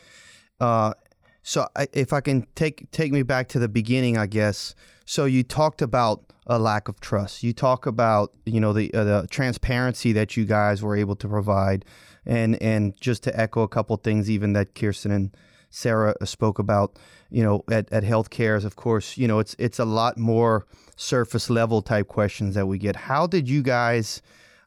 Uh, 0.59 0.93
So 1.41 1.65
I, 1.77 1.87
if 1.93 2.11
I 2.11 2.19
can 2.19 2.45
take 2.55 2.91
take 2.91 3.13
me 3.13 3.23
back 3.23 3.47
to 3.49 3.59
the 3.59 3.69
beginning, 3.69 4.17
I 4.17 4.27
guess. 4.27 4.75
So 5.05 5.23
you 5.23 5.43
talked 5.43 5.81
about 5.81 6.33
a 6.45 6.59
lack 6.59 6.89
of 6.89 6.99
trust. 6.99 7.41
You 7.41 7.53
talk 7.53 7.85
about 7.85 8.33
you 8.45 8.59
know 8.59 8.73
the 8.73 8.93
uh, 8.93 9.05
the 9.05 9.27
transparency 9.29 10.11
that 10.11 10.35
you 10.35 10.45
guys 10.45 10.83
were 10.83 10.97
able 10.97 11.15
to 11.15 11.27
provide, 11.27 11.85
and 12.25 12.61
and 12.61 12.99
just 12.99 13.23
to 13.23 13.39
echo 13.39 13.61
a 13.61 13.67
couple 13.69 13.95
things, 13.95 14.29
even 14.29 14.53
that 14.53 14.75
Kirsten 14.75 15.11
and 15.11 15.37
Sarah 15.69 16.15
spoke 16.25 16.59
about, 16.59 16.97
you 17.29 17.43
know, 17.43 17.63
at, 17.69 17.91
at 17.91 18.03
healthcares, 18.03 18.65
of 18.65 18.75
course, 18.75 19.17
you 19.17 19.27
know, 19.27 19.39
it's 19.39 19.55
it's 19.59 19.79
a 19.79 19.85
lot 19.85 20.17
more 20.17 20.65
surface 20.95 21.49
level 21.49 21.81
type 21.81 22.07
questions 22.07 22.55
that 22.55 22.67
we 22.67 22.77
get. 22.77 22.95
How 22.95 23.27
did 23.27 23.47
you 23.49 23.61
guys 23.61 24.21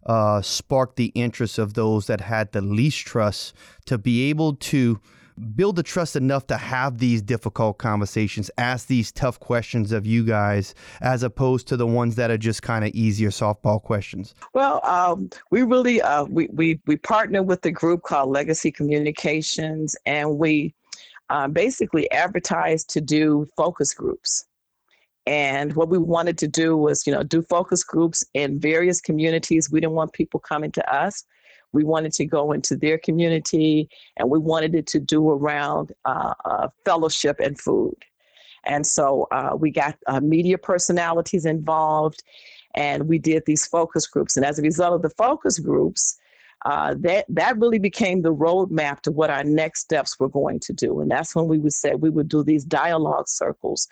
uh, 0.07 0.41
spark 0.43 0.97
the 0.97 1.13
interest 1.15 1.59
of 1.59 1.75
those 1.75 2.07
that 2.07 2.21
had 2.21 2.53
the 2.53 2.61
least 2.61 3.07
trust 3.07 3.55
to 3.87 3.99
be 3.99 4.31
able 4.31 4.55
to 4.55 5.01
build 5.55 5.77
the 5.77 5.83
trust 5.83 6.17
enough 6.17 6.47
to 6.47 6.57
have 6.57 6.99
these 6.99 7.23
difficult 7.23 7.79
conversations, 7.79 8.51
ask 8.59 8.89
these 8.89 9.11
tough 9.11 9.41
questions 9.41 9.93
of 9.93 10.07
you 10.07 10.25
guys, 10.25 10.75
as 11.01 11.23
opposed 11.23 11.67
to 11.69 11.77
the 11.77 11.87
ones 11.87 12.17
that 12.17 12.31
are 12.31 12.39
just 12.39 12.63
kind 12.63 12.85
of 12.85 12.91
easier 12.93 13.31
softball 13.31 13.83
questions? 13.83 14.35
Well, 14.53 14.85
um, 14.85 15.31
we 15.51 15.63
really 15.63 16.03
uh, 16.03 16.25
we, 16.25 16.49
we 16.53 16.81
we 16.87 16.97
partner 16.97 17.43
with 17.43 17.65
a 17.65 17.71
group 17.71 18.03
called 18.03 18.31
Legacy 18.31 18.71
Communications, 18.71 19.97
and 20.07 20.39
we 20.39 20.75
uh, 21.31 21.49
basically 21.49 22.11
advertised 22.11 22.91
to 22.91 23.01
do 23.01 23.49
focus 23.57 23.95
groups. 23.95 24.45
And 25.27 25.75
what 25.75 25.89
we 25.89 25.99
wanted 25.99 26.39
to 26.39 26.49
do 26.49 26.77
was, 26.77 27.07
you 27.07 27.13
know, 27.13 27.23
do 27.23 27.43
focus 27.43 27.85
groups 27.85 28.25
in 28.35 28.59
various 28.59 29.01
communities. 29.01 29.71
We 29.71 29.81
didn't 29.81 29.95
want 29.95 30.13
people 30.13 30.41
coming 30.41 30.73
to 30.73 30.95
us. 30.95 31.25
We 31.73 31.85
wanted 31.85 32.13
to 32.15 32.25
go 32.25 32.51
into 32.51 32.77
their 32.77 32.99
community, 32.99 33.89
and 34.17 34.29
we 34.29 34.41
wanted 34.41 34.75
it 34.75 34.89
to 34.89 34.99
do 34.99 35.31
around 35.31 35.93
uh, 36.05 36.35
uh, 36.45 36.69
fellowship 36.85 37.39
and 37.39 37.59
food. 37.59 37.97
And 38.65 38.85
so 38.85 39.29
uh, 39.31 39.57
we 39.57 39.71
got 39.71 39.97
uh, 40.09 40.21
media 40.21 40.59
personalities 40.59 41.47
involved, 41.47 42.25
and 42.75 43.09
we 43.09 43.19
did 43.19 43.45
these 43.47 43.67
focus 43.67 44.09
groups. 44.09 44.37
And 44.37 44.45
as 44.45 44.59
a 44.59 44.63
result 44.63 44.95
of 44.95 45.03
the 45.03 45.11
focus 45.11 45.61
groups, 45.61 46.19
uh, 46.67 46.95
that 46.99 47.25
that 47.29 47.59
really 47.59 47.79
became 47.79 48.23
the 48.23 48.35
roadmap 48.35 49.01
to 49.01 49.11
what 49.11 49.31
our 49.31 49.45
next 49.45 49.81
steps 49.81 50.19
were 50.21 50.29
going 50.29 50.61
to 50.61 50.73
do. 50.73 51.01
And 51.01 51.11
that's 51.11 51.35
when 51.35 51.49
we 51.49 51.59
would 51.59 51.73
say 51.73 51.95
we 51.95 52.11
would 52.11 52.29
do 52.29 52.43
these 52.43 52.65
dialogue 52.65 53.29
circles 53.29 53.89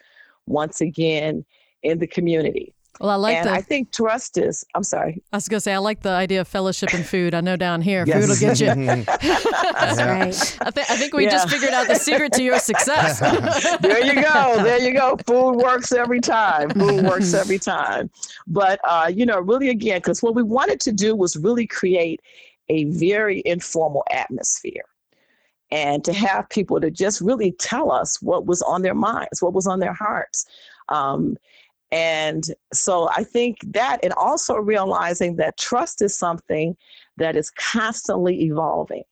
once 0.47 0.81
again 0.81 1.45
in 1.83 1.99
the 1.99 2.07
community. 2.07 2.75
Well, 3.01 3.11
I 3.11 3.15
like 3.15 3.37
and 3.37 3.47
the. 3.47 3.53
I 3.53 3.61
think 3.61 3.93
trust 3.93 4.39
is. 4.39 4.65
I'm 4.75 4.83
sorry. 4.83 5.23
I 5.33 5.37
was 5.37 5.49
gonna 5.49 5.61
say 5.61 5.73
I 5.73 5.79
like 5.79 6.01
the 6.01 6.11
idea 6.11 6.41
of 6.41 6.49
fellowship 6.49 6.93
and 6.93 7.07
food. 7.07 7.33
I 7.33 7.41
know 7.41 7.55
down 7.55 7.81
here, 7.81 8.05
yes. 8.05 8.21
food 8.21 8.29
will 8.29 8.41
get 8.41 8.61
you. 8.61 9.05
That's 9.05 9.99
right. 9.99 10.59
I, 10.67 10.71
th- 10.71 10.91
I 10.91 10.97
think 10.97 11.15
we 11.15 11.25
yeah. 11.25 11.31
just 11.31 11.49
figured 11.49 11.73
out 11.73 11.87
the 11.87 11.95
secret 11.95 12.33
to 12.33 12.43
your 12.43 12.59
success. 12.59 13.21
there 13.81 14.05
you 14.05 14.21
go. 14.21 14.63
There 14.65 14.81
you 14.81 14.95
go. 14.95 15.17
Food 15.27 15.57
works 15.57 15.93
every 15.93 16.21
time. 16.21 16.71
Food 16.71 17.05
works 17.05 17.35
every 17.35 17.61
time. 17.61 18.11
But 18.49 18.81
uh, 18.83 19.13
you 19.15 19.25
know, 19.25 19.39
really, 19.41 19.69
again, 19.69 19.99
because 19.99 20.21
what 20.21 20.35
we 20.35 20.43
wanted 20.43 20.81
to 20.81 20.93
do 20.93 21.15
was 21.15 21.37
really 21.37 21.69
create 21.69 22.21
a 22.69 22.85
very 22.85 23.43
informal 23.45 24.05
atmosphere 24.11 24.85
and 25.71 26.05
to 26.05 26.13
have 26.13 26.49
people 26.49 26.81
to 26.81 26.91
just 26.91 27.21
really 27.21 27.53
tell 27.53 27.91
us 27.91 28.23
what 28.23 28.47
was 28.47 28.63
on 28.63 28.83
their 28.83 28.95
minds, 28.95 29.43
what 29.43 29.53
was 29.53 29.67
on 29.67 29.81
their 29.81 29.93
hearts. 29.93 30.47
Um, 30.89 31.37
and 31.91 32.45
so 32.73 33.09
I 33.11 33.25
think 33.25 33.59
that, 33.73 33.99
and 34.03 34.13
also 34.15 34.57
realizing 34.57 35.37
that 35.37 35.57
trust 35.57 36.03
is 36.03 36.17
something 36.17 36.77
that 37.17 37.37
is 37.37 37.51
constantly 37.51 38.43
evolving. 38.43 39.05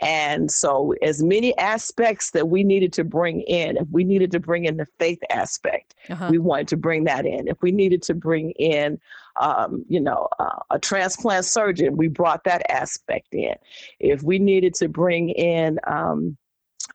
And 0.00 0.50
so, 0.50 0.94
as 1.02 1.22
many 1.22 1.56
aspects 1.58 2.30
that 2.30 2.48
we 2.48 2.62
needed 2.62 2.92
to 2.94 3.04
bring 3.04 3.40
in, 3.42 3.76
if 3.76 3.88
we 3.90 4.04
needed 4.04 4.30
to 4.32 4.40
bring 4.40 4.64
in 4.64 4.76
the 4.76 4.86
faith 4.98 5.18
aspect, 5.30 5.94
uh-huh. 6.08 6.28
we 6.30 6.38
wanted 6.38 6.68
to 6.68 6.76
bring 6.76 7.04
that 7.04 7.26
in. 7.26 7.48
If 7.48 7.60
we 7.62 7.72
needed 7.72 8.02
to 8.02 8.14
bring 8.14 8.52
in, 8.52 9.00
um, 9.40 9.84
you 9.88 10.00
know, 10.00 10.28
uh, 10.38 10.60
a 10.70 10.78
transplant 10.78 11.46
surgeon, 11.46 11.96
we 11.96 12.06
brought 12.06 12.44
that 12.44 12.70
aspect 12.70 13.34
in. 13.34 13.54
If 13.98 14.22
we 14.22 14.38
needed 14.38 14.74
to 14.74 14.88
bring 14.88 15.30
in 15.30 15.80
um, 15.84 16.36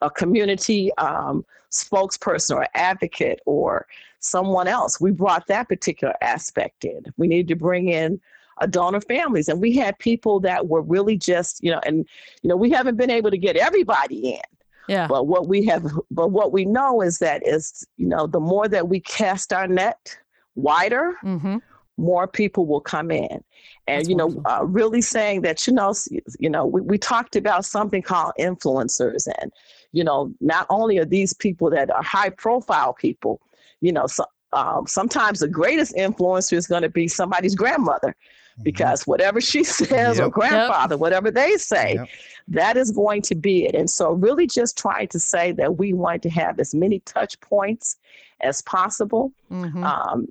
a 0.02 0.10
community 0.10 0.94
um, 0.98 1.46
spokesperson 1.72 2.56
or 2.56 2.68
advocate 2.74 3.42
or 3.46 3.86
someone 4.20 4.68
else, 4.68 5.02
we 5.02 5.12
brought 5.12 5.48
that 5.48 5.68
particular 5.68 6.14
aspect 6.22 6.86
in. 6.86 7.04
We 7.18 7.28
needed 7.28 7.50
to 7.50 7.56
bring 7.56 7.90
in 7.90 8.22
donor 8.68 9.02
families. 9.02 9.48
And 9.48 9.62
we 9.62 9.76
had 9.76 9.98
people 10.00 10.40
that 10.42 10.68
were 10.68 10.82
really 10.82 11.18
just, 11.18 11.64
you 11.64 11.72
know, 11.72 11.80
and, 11.86 12.06
you 12.42 12.50
know, 12.50 12.56
we 12.56 12.72
haven't 12.72 12.98
been 12.98 13.10
able 13.10 13.32
to 13.32 13.38
get 13.38 13.56
everybody 13.56 14.32
in. 14.32 14.42
Yeah. 14.90 15.08
But 15.08 15.28
what 15.28 15.48
we 15.48 15.66
have, 15.66 15.90
but 16.12 16.32
what 16.32 16.52
we 16.52 16.66
know 16.66 17.02
is 17.02 17.20
that 17.20 17.48
is, 17.48 17.88
you 17.98 18.08
know, 18.08 18.28
the 18.28 18.40
more 18.40 18.68
that 18.68 18.90
we 18.90 19.00
cast 19.00 19.54
our 19.54 19.68
net 19.68 20.18
wider, 20.56 21.16
mm-hmm. 21.24 21.58
more 21.98 22.28
people 22.28 22.66
will 22.66 22.82
come 22.82 23.10
in. 23.10 23.44
And, 23.88 24.00
That's 24.00 24.10
you 24.10 24.16
know, 24.16 24.42
uh, 24.46 24.66
really 24.66 25.02
saying 25.02 25.42
that, 25.42 25.66
you 25.68 25.74
know, 25.74 25.94
you 26.40 26.50
know, 26.50 26.66
we, 26.66 26.82
we 26.82 26.98
talked 26.98 27.36
about 27.36 27.66
something 27.66 28.02
called 28.02 28.34
influencers. 28.40 29.28
And, 29.40 29.54
you 29.94 30.04
know, 30.04 30.34
not 30.42 30.68
only 30.70 30.98
are 30.98 31.06
these 31.06 31.34
people 31.34 31.70
that 31.70 31.90
are 31.90 32.04
high 32.04 32.30
profile 32.30 32.94
people, 32.94 33.40
you 33.80 33.92
know, 33.92 34.08
so, 34.08 34.26
um, 34.54 34.86
sometimes 34.86 35.40
the 35.40 35.48
greatest 35.48 35.96
influencer 35.96 36.54
is 36.54 36.68
going 36.68 36.84
to 36.84 36.90
be 36.90 37.08
somebody's 37.08 37.56
grandmother. 37.56 38.16
Because 38.62 39.08
whatever 39.08 39.42
she 39.42 39.64
says 39.64 40.18
yep. 40.18 40.28
or 40.28 40.30
grandfather, 40.30 40.94
yep. 40.96 41.00
whatever 41.00 41.32
they 41.32 41.58
say, 41.58 41.96
yep. 41.96 42.08
that 42.48 42.78
is 42.78 42.92
going 42.92 43.22
to 43.24 43.36
be 43.36 43.66
it. 43.66 43.76
And 43.76 43.90
so, 43.90 44.12
really, 44.12 44.48
just 44.48 44.78
trying 44.78 45.08
to 45.10 45.20
say 45.20 45.52
that 45.54 45.78
we 45.78 45.94
want 45.94 46.22
to 46.24 46.30
have 46.30 46.60
as 46.60 46.76
many 46.76 47.00
touch 47.00 47.40
points 47.40 47.98
as 48.42 48.62
possible. 48.62 49.32
Mm-hmm. 49.52 49.84
Um, 49.84 50.28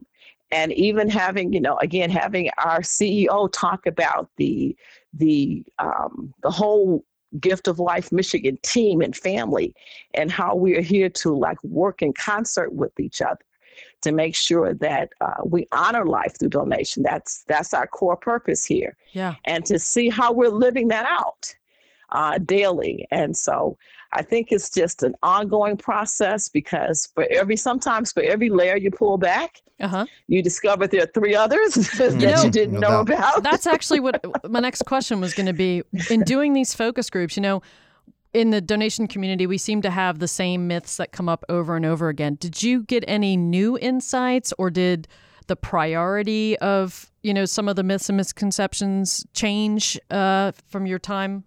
and 0.51 0.71
even 0.73 1.09
having, 1.09 1.53
you 1.53 1.61
know, 1.61 1.79
again, 1.79 2.11
having 2.11 2.51
our 2.59 2.81
CEO 2.81 3.51
talk 3.53 3.87
about 3.87 4.29
the 4.37 4.77
the 5.15 5.65
um, 5.79 6.33
the 6.43 6.51
whole 6.51 7.05
gift 7.41 7.67
of 7.67 7.79
life 7.79 8.13
michigan 8.13 8.59
team 8.63 9.01
and 9.01 9.17
family 9.17 9.75
and 10.13 10.31
how 10.31 10.55
we 10.55 10.77
are 10.77 10.83
here 10.83 11.09
to 11.09 11.35
like 11.35 11.57
work 11.65 12.03
in 12.03 12.13
concert 12.13 12.75
with 12.75 12.99
each 13.01 13.23
other 13.23 13.41
to 14.03 14.13
make 14.13 14.35
sure 14.35 14.75
that 14.75 15.11
uh, 15.21 15.43
we 15.45 15.67
honor 15.73 16.05
life 16.05 16.39
through 16.39 16.51
donation. 16.51 17.03
That's 17.03 17.45
that's 17.45 17.73
our 17.75 17.87
core 17.87 18.17
purpose 18.17 18.65
here. 18.65 18.97
Yeah. 19.13 19.35
And 19.45 19.65
to 19.67 19.79
see 19.79 20.09
how 20.09 20.33
we're 20.33 20.49
living 20.49 20.89
that 20.89 21.07
out 21.09 21.55
uh, 22.13 22.39
daily. 22.39 23.07
And 23.11 23.37
so 23.37 23.77
I 24.13 24.23
think 24.23 24.53
it's 24.53 24.71
just 24.71 25.03
an 25.03 25.15
ongoing 25.23 25.77
process 25.77 26.49
because 26.49 27.09
for 27.15 27.27
every 27.31 27.57
sometimes 27.57 28.13
for 28.13 28.23
every 28.23 28.51
layer 28.51 28.77
you 28.77 28.91
pull 28.91 29.17
back, 29.17 29.63
uh-huh. 29.81 30.07
you 30.29 30.43
discover 30.43 30.87
there 30.87 31.05
are 31.05 31.11
three 31.15 31.35
others 31.35 31.75
that 31.99 32.13
you, 32.21 32.27
know, 32.27 32.43
you 32.43 32.51
didn't 32.51 32.79
know 32.79 33.01
about. 33.01 33.43
That's 33.43 33.67
actually 33.67 34.01
what 34.01 34.23
my 34.51 34.61
next 34.61 34.83
question 34.85 35.21
was 35.21 35.33
going 35.33 35.47
to 35.47 35.55
be. 35.55 35.83
In 36.11 36.23
doing 36.23 36.53
these 36.53 36.75
focus 36.75 37.09
groups, 37.09 37.37
you 37.37 37.43
know, 37.43 37.63
in 38.35 38.51
the 38.51 38.61
donation 38.61 39.07
community, 39.07 39.47
we 39.47 39.59
seem 39.59 39.83
to 39.83 39.91
have 39.91 40.19
the 40.19 40.29
same 40.29 40.67
myths 40.67 40.97
that 40.97 41.13
come 41.13 41.29
up 41.29 41.45
over 41.49 41.77
and 41.77 41.85
over 41.85 42.09
again. 42.09 42.37
Did 42.37 42.63
you 42.63 42.83
get 42.83 43.05
any 43.07 43.37
new 43.37 43.79
insights, 43.79 44.53
or 44.59 44.71
did 44.71 45.07
the 45.49 45.57
priority 45.57 46.57
of 46.59 47.11
you 47.23 47.35
know 47.35 47.45
some 47.45 47.69
of 47.69 47.77
the 47.77 47.83
myths 47.83 48.09
and 48.09 48.17
misconceptions 48.17 49.27
change 49.35 49.99
uh, 50.11 50.53
from 50.69 50.87
your 50.87 50.99
time? 50.99 51.45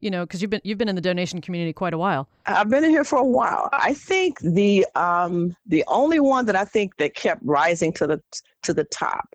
You 0.00 0.12
know, 0.12 0.24
because 0.24 0.40
you've 0.40 0.50
been 0.50 0.60
you've 0.62 0.78
been 0.78 0.88
in 0.88 0.94
the 0.94 1.00
donation 1.00 1.40
community 1.40 1.72
quite 1.72 1.92
a 1.92 1.98
while. 1.98 2.28
I've 2.46 2.68
been 2.68 2.84
in 2.84 2.90
here 2.90 3.04
for 3.04 3.18
a 3.18 3.24
while. 3.24 3.68
I 3.72 3.94
think 3.94 4.38
the 4.40 4.86
um, 4.94 5.56
the 5.66 5.82
only 5.88 6.20
one 6.20 6.46
that 6.46 6.54
I 6.54 6.64
think 6.64 6.96
that 6.98 7.14
kept 7.16 7.42
rising 7.44 7.92
to 7.94 8.06
the 8.06 8.22
to 8.62 8.72
the 8.72 8.84
top 8.84 9.34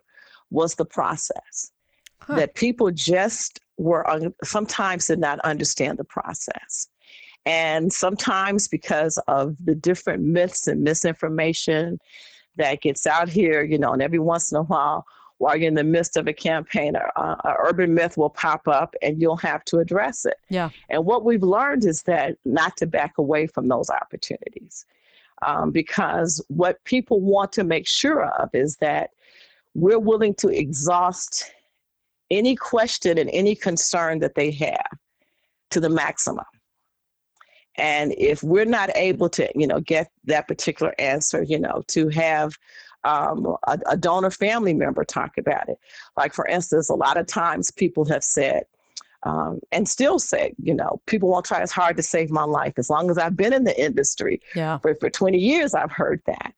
was 0.50 0.76
the 0.76 0.86
process. 0.86 1.70
Huh. 2.20 2.36
That 2.36 2.54
people 2.54 2.90
just 2.90 3.60
were 3.76 4.06
sometimes 4.42 5.06
did 5.08 5.18
not 5.18 5.38
understand 5.40 5.98
the 5.98 6.04
process. 6.04 6.86
And 7.46 7.92
sometimes, 7.92 8.68
because 8.68 9.18
of 9.28 9.56
the 9.62 9.74
different 9.74 10.22
myths 10.22 10.66
and 10.66 10.82
misinformation 10.82 11.98
that 12.56 12.80
gets 12.80 13.06
out 13.06 13.28
here, 13.28 13.62
you 13.62 13.78
know, 13.78 13.92
and 13.92 14.00
every 14.00 14.18
once 14.18 14.50
in 14.50 14.56
a 14.56 14.62
while, 14.62 15.04
while 15.38 15.56
you're 15.56 15.68
in 15.68 15.74
the 15.74 15.84
midst 15.84 16.16
of 16.16 16.26
a 16.26 16.32
campaign, 16.32 16.94
an 16.96 17.36
urban 17.58 17.92
myth 17.92 18.16
will 18.16 18.30
pop 18.30 18.66
up 18.68 18.94
and 19.02 19.20
you'll 19.20 19.36
have 19.36 19.64
to 19.66 19.78
address 19.78 20.24
it. 20.24 20.38
Yeah. 20.48 20.70
And 20.88 21.04
what 21.04 21.24
we've 21.24 21.42
learned 21.42 21.84
is 21.84 22.02
that 22.04 22.38
not 22.44 22.76
to 22.78 22.86
back 22.86 23.18
away 23.18 23.46
from 23.46 23.68
those 23.68 23.90
opportunities. 23.90 24.86
Um, 25.42 25.72
because 25.72 26.42
what 26.48 26.82
people 26.84 27.20
want 27.20 27.52
to 27.52 27.64
make 27.64 27.86
sure 27.86 28.24
of 28.24 28.48
is 28.54 28.76
that 28.76 29.10
we're 29.74 29.98
willing 29.98 30.34
to 30.36 30.48
exhaust 30.48 31.52
any 32.30 32.56
question 32.56 33.18
and 33.18 33.28
any 33.30 33.54
concern 33.54 34.20
that 34.20 34.36
they 34.36 34.50
have 34.52 34.98
to 35.70 35.80
the 35.80 35.90
maximum. 35.90 36.44
And 37.76 38.14
if 38.16 38.42
we're 38.42 38.64
not 38.64 38.90
able 38.94 39.28
to, 39.30 39.50
you 39.54 39.66
know, 39.66 39.80
get 39.80 40.10
that 40.24 40.46
particular 40.46 40.94
answer, 40.98 41.42
you 41.42 41.58
know, 41.58 41.82
to 41.88 42.08
have 42.08 42.56
um, 43.04 43.56
a, 43.66 43.78
a, 43.86 43.96
donor 43.96 44.30
family 44.30 44.72
member 44.72 45.04
talk 45.04 45.36
about 45.36 45.68
it. 45.68 45.78
Like, 46.16 46.32
for 46.32 46.46
instance, 46.46 46.88
a 46.88 46.94
lot 46.94 47.18
of 47.18 47.26
times 47.26 47.70
people 47.70 48.04
have 48.06 48.24
said, 48.24 48.64
um, 49.24 49.60
and 49.72 49.88
still 49.88 50.18
say, 50.18 50.54
you 50.62 50.72
know, 50.74 51.00
people 51.06 51.28
won't 51.28 51.44
try 51.44 51.60
as 51.60 51.70
hard 51.70 51.96
to 51.96 52.02
save 52.02 52.30
my 52.30 52.44
life. 52.44 52.74
As 52.78 52.88
long 52.88 53.10
as 53.10 53.18
I've 53.18 53.36
been 53.36 53.52
in 53.52 53.64
the 53.64 53.78
industry 53.78 54.40
Yeah. 54.54 54.78
for, 54.78 54.94
for 54.94 55.10
20 55.10 55.38
years, 55.38 55.74
I've 55.74 55.92
heard 55.92 56.22
that. 56.26 56.54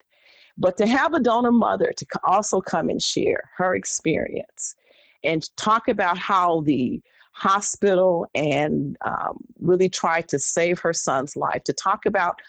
But 0.58 0.76
to 0.78 0.86
have 0.86 1.14
a 1.14 1.20
donor 1.20 1.52
mother 1.52 1.92
to 1.96 2.06
also 2.24 2.60
come 2.60 2.88
and 2.88 3.02
share 3.02 3.50
her 3.56 3.74
experience 3.74 4.74
and 5.22 5.54
talk 5.56 5.88
about 5.88 6.16
how 6.16 6.62
the 6.62 7.02
hospital 7.36 8.26
and 8.34 8.96
um, 9.02 9.36
really 9.60 9.90
tried 9.90 10.26
to 10.26 10.38
save 10.38 10.78
her 10.78 10.94
son's 10.94 11.36
life, 11.36 11.62
to 11.64 11.72
talk 11.74 12.06
about 12.06 12.40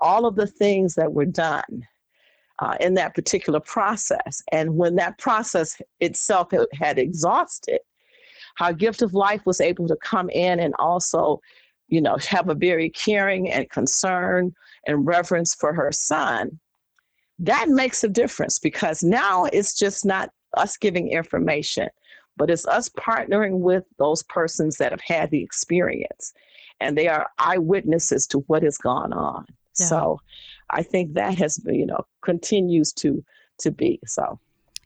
all 0.00 0.26
of 0.26 0.36
the 0.36 0.46
things 0.46 0.94
that 0.94 1.14
were 1.14 1.24
done 1.24 1.86
uh, 2.58 2.76
in 2.78 2.92
that 2.92 3.14
particular 3.14 3.58
process. 3.58 4.42
And 4.52 4.76
when 4.76 4.96
that 4.96 5.16
process 5.16 5.80
itself 6.00 6.50
had- 6.50 6.66
had 6.74 6.98
exhausted, 6.98 7.80
how 8.56 8.70
Gift 8.72 9.00
of 9.00 9.14
Life 9.14 9.40
was 9.46 9.62
able 9.62 9.88
to 9.88 9.96
come 9.96 10.28
in 10.28 10.60
and 10.60 10.74
also, 10.78 11.40
you 11.88 12.02
know, 12.02 12.18
have 12.28 12.50
a 12.50 12.54
very 12.54 12.90
caring 12.90 13.50
and 13.50 13.70
concern 13.70 14.54
and 14.86 15.06
reverence 15.06 15.54
for 15.54 15.72
her 15.72 15.90
son. 15.90 16.60
That 17.38 17.70
makes 17.70 18.04
a 18.04 18.08
difference 18.08 18.58
because 18.58 19.02
now 19.02 19.46
it's 19.46 19.76
just 19.76 20.04
not 20.04 20.30
us 20.54 20.76
giving 20.76 21.08
information, 21.08 21.88
but 22.36 22.50
it's 22.50 22.66
us 22.66 22.88
partnering 22.88 23.60
with 23.60 23.84
those 23.98 24.22
persons 24.24 24.76
that 24.78 24.90
have 24.90 25.00
had 25.00 25.30
the 25.30 25.42
experience 25.42 26.32
and 26.80 26.98
they 26.98 27.08
are 27.08 27.28
eyewitnesses 27.38 28.26
to 28.28 28.40
what 28.40 28.62
has 28.62 28.76
gone 28.76 29.12
on. 29.12 29.46
Yeah. 29.78 29.86
So 29.86 30.20
I 30.70 30.82
think 30.82 31.14
that 31.14 31.36
has 31.38 31.58
been, 31.58 31.74
you 31.74 31.86
know, 31.86 32.06
continues 32.22 32.92
to 32.94 33.24
to 33.58 33.70
be. 33.70 34.00
So 34.06 34.38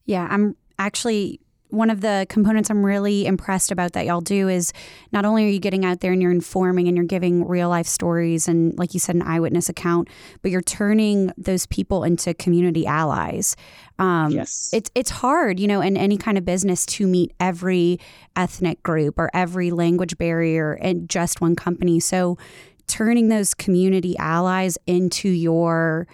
Yeah, 0.05 0.27
I'm 0.31 0.57
actually 0.79 1.41
one 1.71 1.91
of 1.91 2.01
the 2.01 2.27
components 2.29 2.71
I'm 2.71 2.85
really 2.85 3.27
impressed 3.27 3.71
about 3.71 3.93
that 3.93 4.07
y'all 4.07 4.21
do 4.21 4.49
is 4.49 4.73
not 5.13 5.25
only 5.25 5.45
are 5.45 5.49
you 5.49 5.59
getting 5.59 5.85
out 5.85 6.01
there 6.01 6.13
and 6.13 6.23
you're 6.23 6.31
informing 6.31 6.89
and 6.89 6.97
you're 6.97 7.07
giving 7.07 7.47
real 7.47 7.69
life 7.69 7.87
stories 7.87 8.49
and 8.49 8.77
like 8.79 8.95
you 8.95 9.01
said 9.01 9.15
an 9.15 9.23
eyewitness 9.23 9.69
account, 9.69 10.09
but 10.43 10.51
you're 10.51 10.63
turning 10.63 11.31
those 11.37 11.67
people 11.67 12.05
into 12.05 12.33
community 12.35 12.87
allies. 12.87 13.55
Um, 13.99 14.31
yes. 14.31 14.71
it's 14.73 14.91
it's 14.95 15.11
hard, 15.11 15.59
you 15.61 15.67
know, 15.67 15.81
in 15.81 15.97
any 15.97 16.17
kind 16.17 16.39
of 16.39 16.45
business 16.45 16.87
to 16.87 17.07
meet 17.07 17.33
every 17.41 17.99
ethnic 18.37 18.83
group 18.83 19.19
or 19.19 19.31
every 19.35 19.71
language 19.71 20.17
barrier 20.17 20.75
in 20.75 21.09
just 21.09 21.41
one 21.41 21.57
company. 21.57 22.01
So 22.01 22.39
turning 22.87 23.29
those 23.29 23.55
community 23.55 24.17
allies 24.17 24.79
into 24.87 25.29
your 25.29 26.09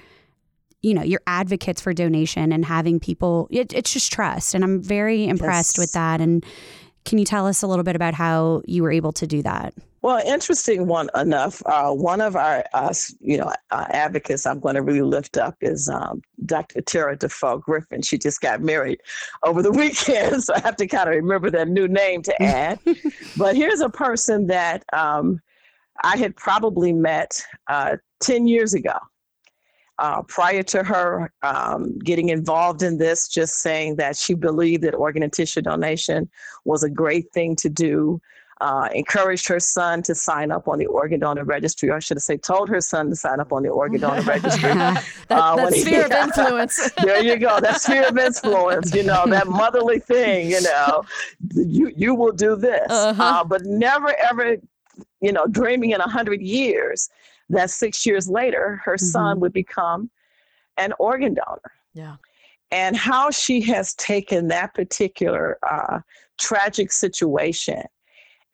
you 0.85 0.95
know 0.95 1.03
your 1.03 1.21
advocates 1.27 1.81
for 1.81 1.93
donation 1.93 2.53
and 2.53 2.65
having 2.65 3.01
people 3.01 3.49
it, 3.51 3.73
it's 3.73 3.93
just 3.93 4.13
trust 4.13 4.55
and 4.55 4.63
i'm 4.65 4.81
very 4.83 5.27
impressed 5.27 5.77
Yes. 5.79 5.83
with 5.83 5.93
that 5.93 6.21
and 6.21 6.45
can 7.05 7.19
you 7.19 7.25
tell 7.25 7.47
us 7.47 7.63
a 7.63 7.67
little 7.67 7.85
bit 7.85 7.97
about 7.97 8.15
how 8.15 8.63
you 8.67 8.83
were 8.83 8.93
able 8.93 9.13
to 9.13 9.27
do 9.27 9.43
that 9.43 9.75
Well, 10.03 10.21
interesting 10.27 10.87
one 10.87 11.09
enough. 11.15 11.63
Uh, 11.65 11.91
one 11.93 12.21
of 12.21 12.37
our, 12.37 12.63
uh, 12.75 12.93
you 13.21 13.39
know, 13.39 13.51
uh, 13.71 13.87
advocates 13.89 14.45
I'm 14.47 14.61
going 14.61 14.75
to 14.75 14.83
really 14.83 15.01
lift 15.17 15.39
up 15.39 15.55
is 15.63 15.89
um, 15.89 16.21
Dr. 16.45 16.83
Tara 16.83 17.17
Defoe 17.17 17.57
Griffin. 17.59 18.03
She 18.03 18.19
just 18.19 18.43
got 18.43 18.61
married 18.61 19.01
over 19.45 19.63
the 19.63 19.73
weekend, 19.83 20.45
so 20.45 20.53
I 20.55 20.61
have 20.61 20.77
to 20.77 20.87
kind 20.87 21.09
of 21.09 21.15
remember 21.15 21.49
that 21.51 21.69
new 21.69 21.89
name 21.89 22.21
to 22.23 22.43
add. 22.61 22.79
but 23.39 23.57
here's 23.57 23.81
a 23.81 23.89
person 23.89 24.47
that 24.49 24.85
um, 24.93 25.41
I 26.03 26.19
had 26.19 26.37
probably 26.37 26.93
met 26.93 27.41
uh, 27.69 27.97
10 28.21 28.47
years 28.47 28.75
ago. 28.75 28.97
Uh, 30.01 30.23
prior 30.23 30.61
to 30.63 30.83
her 30.83 31.33
um, 31.43 31.97
getting 32.01 32.31
involved 32.31 32.83
in 32.83 32.99
this, 32.99 33.29
just 33.29 33.61
saying 33.61 33.95
that 33.95 34.17
she 34.17 34.35
believed 34.35 34.83
that 34.83 34.93
organ 34.95 35.23
and 35.23 35.33
tissue 35.33 35.63
donation 35.63 36.29
was 36.65 36.83
a 36.83 36.91
great 36.91 37.31
thing 37.33 37.55
to 37.55 37.69
do 37.69 38.21
uh, 38.61 38.89
encouraged 38.93 39.47
her 39.47 39.61
son 39.61 40.03
to 40.03 40.15
sign 40.15 40.51
up 40.51 40.67
on 40.69 40.79
the 40.79 40.87
organ 40.87 41.21
donor 41.21 41.45
registry, 41.45 41.91
or 41.91 41.97
I 41.97 41.99
should 42.01 42.17
have 42.17 42.23
say, 42.23 42.37
told 42.37 42.69
her 42.71 42.81
son 42.81 43.09
to 43.11 43.17
sign 43.17 43.39
up 43.39 43.53
on 43.53 43.63
the 43.63 43.69
organ 43.69 44.01
donor 44.01 44.23
registry. 44.35 44.73
that, 44.75 45.05
Uh, 45.31 45.57
that 45.57 45.65
when 45.65 45.75
he- 45.75 45.95
of 45.97 46.11
influence. 46.27 46.91
there 47.03 47.23
you 47.23 47.37
go. 47.37 47.61
That 47.61 47.81
sphere 47.81 48.09
of 48.09 48.17
influence, 48.19 48.93
you 48.95 49.03
know, 49.05 49.27
that 49.27 49.47
motherly 49.49 49.99
thing, 50.01 50.51
you 50.51 50.61
know, 50.63 51.05
you 51.55 51.93
you 51.97 52.15
will 52.17 52.33
do 52.33 52.57
this, 52.57 52.87
Uh-huh. 52.91 53.23
uh, 53.23 53.45
but 53.45 53.65
never 53.65 54.13
ever, 54.31 54.57
you 55.21 55.33
know, 55.33 55.47
dreaming 55.47 55.91
in 55.91 56.01
a 56.01 56.09
hundred 56.09 56.41
years 56.41 57.11
that 57.49 57.71
six 57.71 58.07
years 58.07 58.29
later 58.29 58.81
her 58.85 58.97
son 58.97 59.41
would 59.41 59.53
become 59.53 60.11
an 60.77 60.93
organ 60.99 61.35
donor 61.35 61.73
yeah. 61.93 62.17
and 62.71 62.97
how 62.97 63.31
she 63.31 63.61
has 63.61 63.95
taken 63.95 64.49
that 64.49 64.75
particular 64.75 65.59
uh, 65.69 66.01
tragic 66.39 66.91
situation 66.91 67.83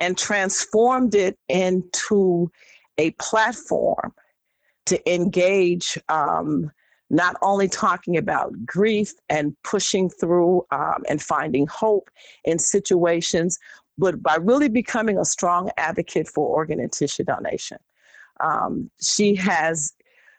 and 0.00 0.16
transformed 0.16 1.14
it 1.14 1.38
into 1.48 2.50
a 2.98 3.10
platform 3.12 4.12
to 4.86 5.12
engage 5.12 5.98
um, 6.08 6.70
not 7.10 7.36
only 7.42 7.68
talking 7.68 8.16
about 8.16 8.52
grief 8.64 9.12
and 9.28 9.54
pushing 9.62 10.08
through 10.08 10.64
um, 10.70 11.02
and 11.08 11.20
finding 11.20 11.66
hope 11.66 12.08
in 12.44 12.58
situations, 12.58 13.58
but 13.98 14.22
by 14.22 14.36
really 14.36 14.68
becoming 14.68 15.18
a 15.18 15.24
strong 15.24 15.70
advocate 15.76 16.28
for 16.28 16.46
organ 16.48 16.80
and 16.80 16.92
tissue 16.92 17.24
donation. 17.24 17.78
Um, 18.42 18.90
she 19.00 19.34
has 19.36 19.92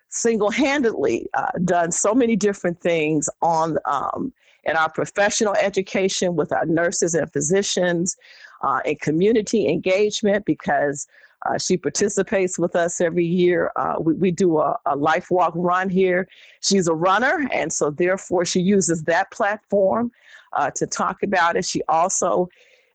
single-handedly 0.10 1.30
uh, 1.34 1.52
done 1.64 1.92
so 1.92 2.14
many 2.14 2.36
different 2.36 2.80
things 2.82 3.30
on 3.42 3.78
um, 3.86 4.34
in 4.64 4.76
our 4.76 4.92
professional 4.92 5.56
education 5.56 6.36
with 6.36 6.52
our 6.52 6.66
nurses 6.66 7.16
and 7.16 7.32
physicians, 7.32 8.16
uh, 8.62 8.80
in 8.86 8.96
community 8.98 9.68
engagement 9.68 10.46
because 10.46 11.08
uh, 11.48 11.58
she 11.58 11.76
participates 11.76 12.60
with 12.60 12.76
us 12.76 13.02
every 13.02 13.26
year. 13.26 13.72
Uh, 13.76 13.96
we, 14.00 14.14
we 14.14 14.32
do 14.32 14.60
a, 14.60 14.78
a 14.86 14.96
life 14.96 15.32
walk 15.32 15.54
run 15.56 15.90
here. 15.90 16.28
She's 16.62 16.88
a 16.88 16.94
runner, 16.94 17.48
and 17.52 17.74
so 17.74 17.90
therefore 17.90 18.46
she 18.46 18.62
uses 18.62 19.04
that 19.04 19.32
platform 19.32 20.12
uh, 20.54 20.70
to 20.72 20.86
talk 20.86 21.24
about 21.24 21.56
it. 21.56 21.66
She 21.66 21.82
also 21.88 22.50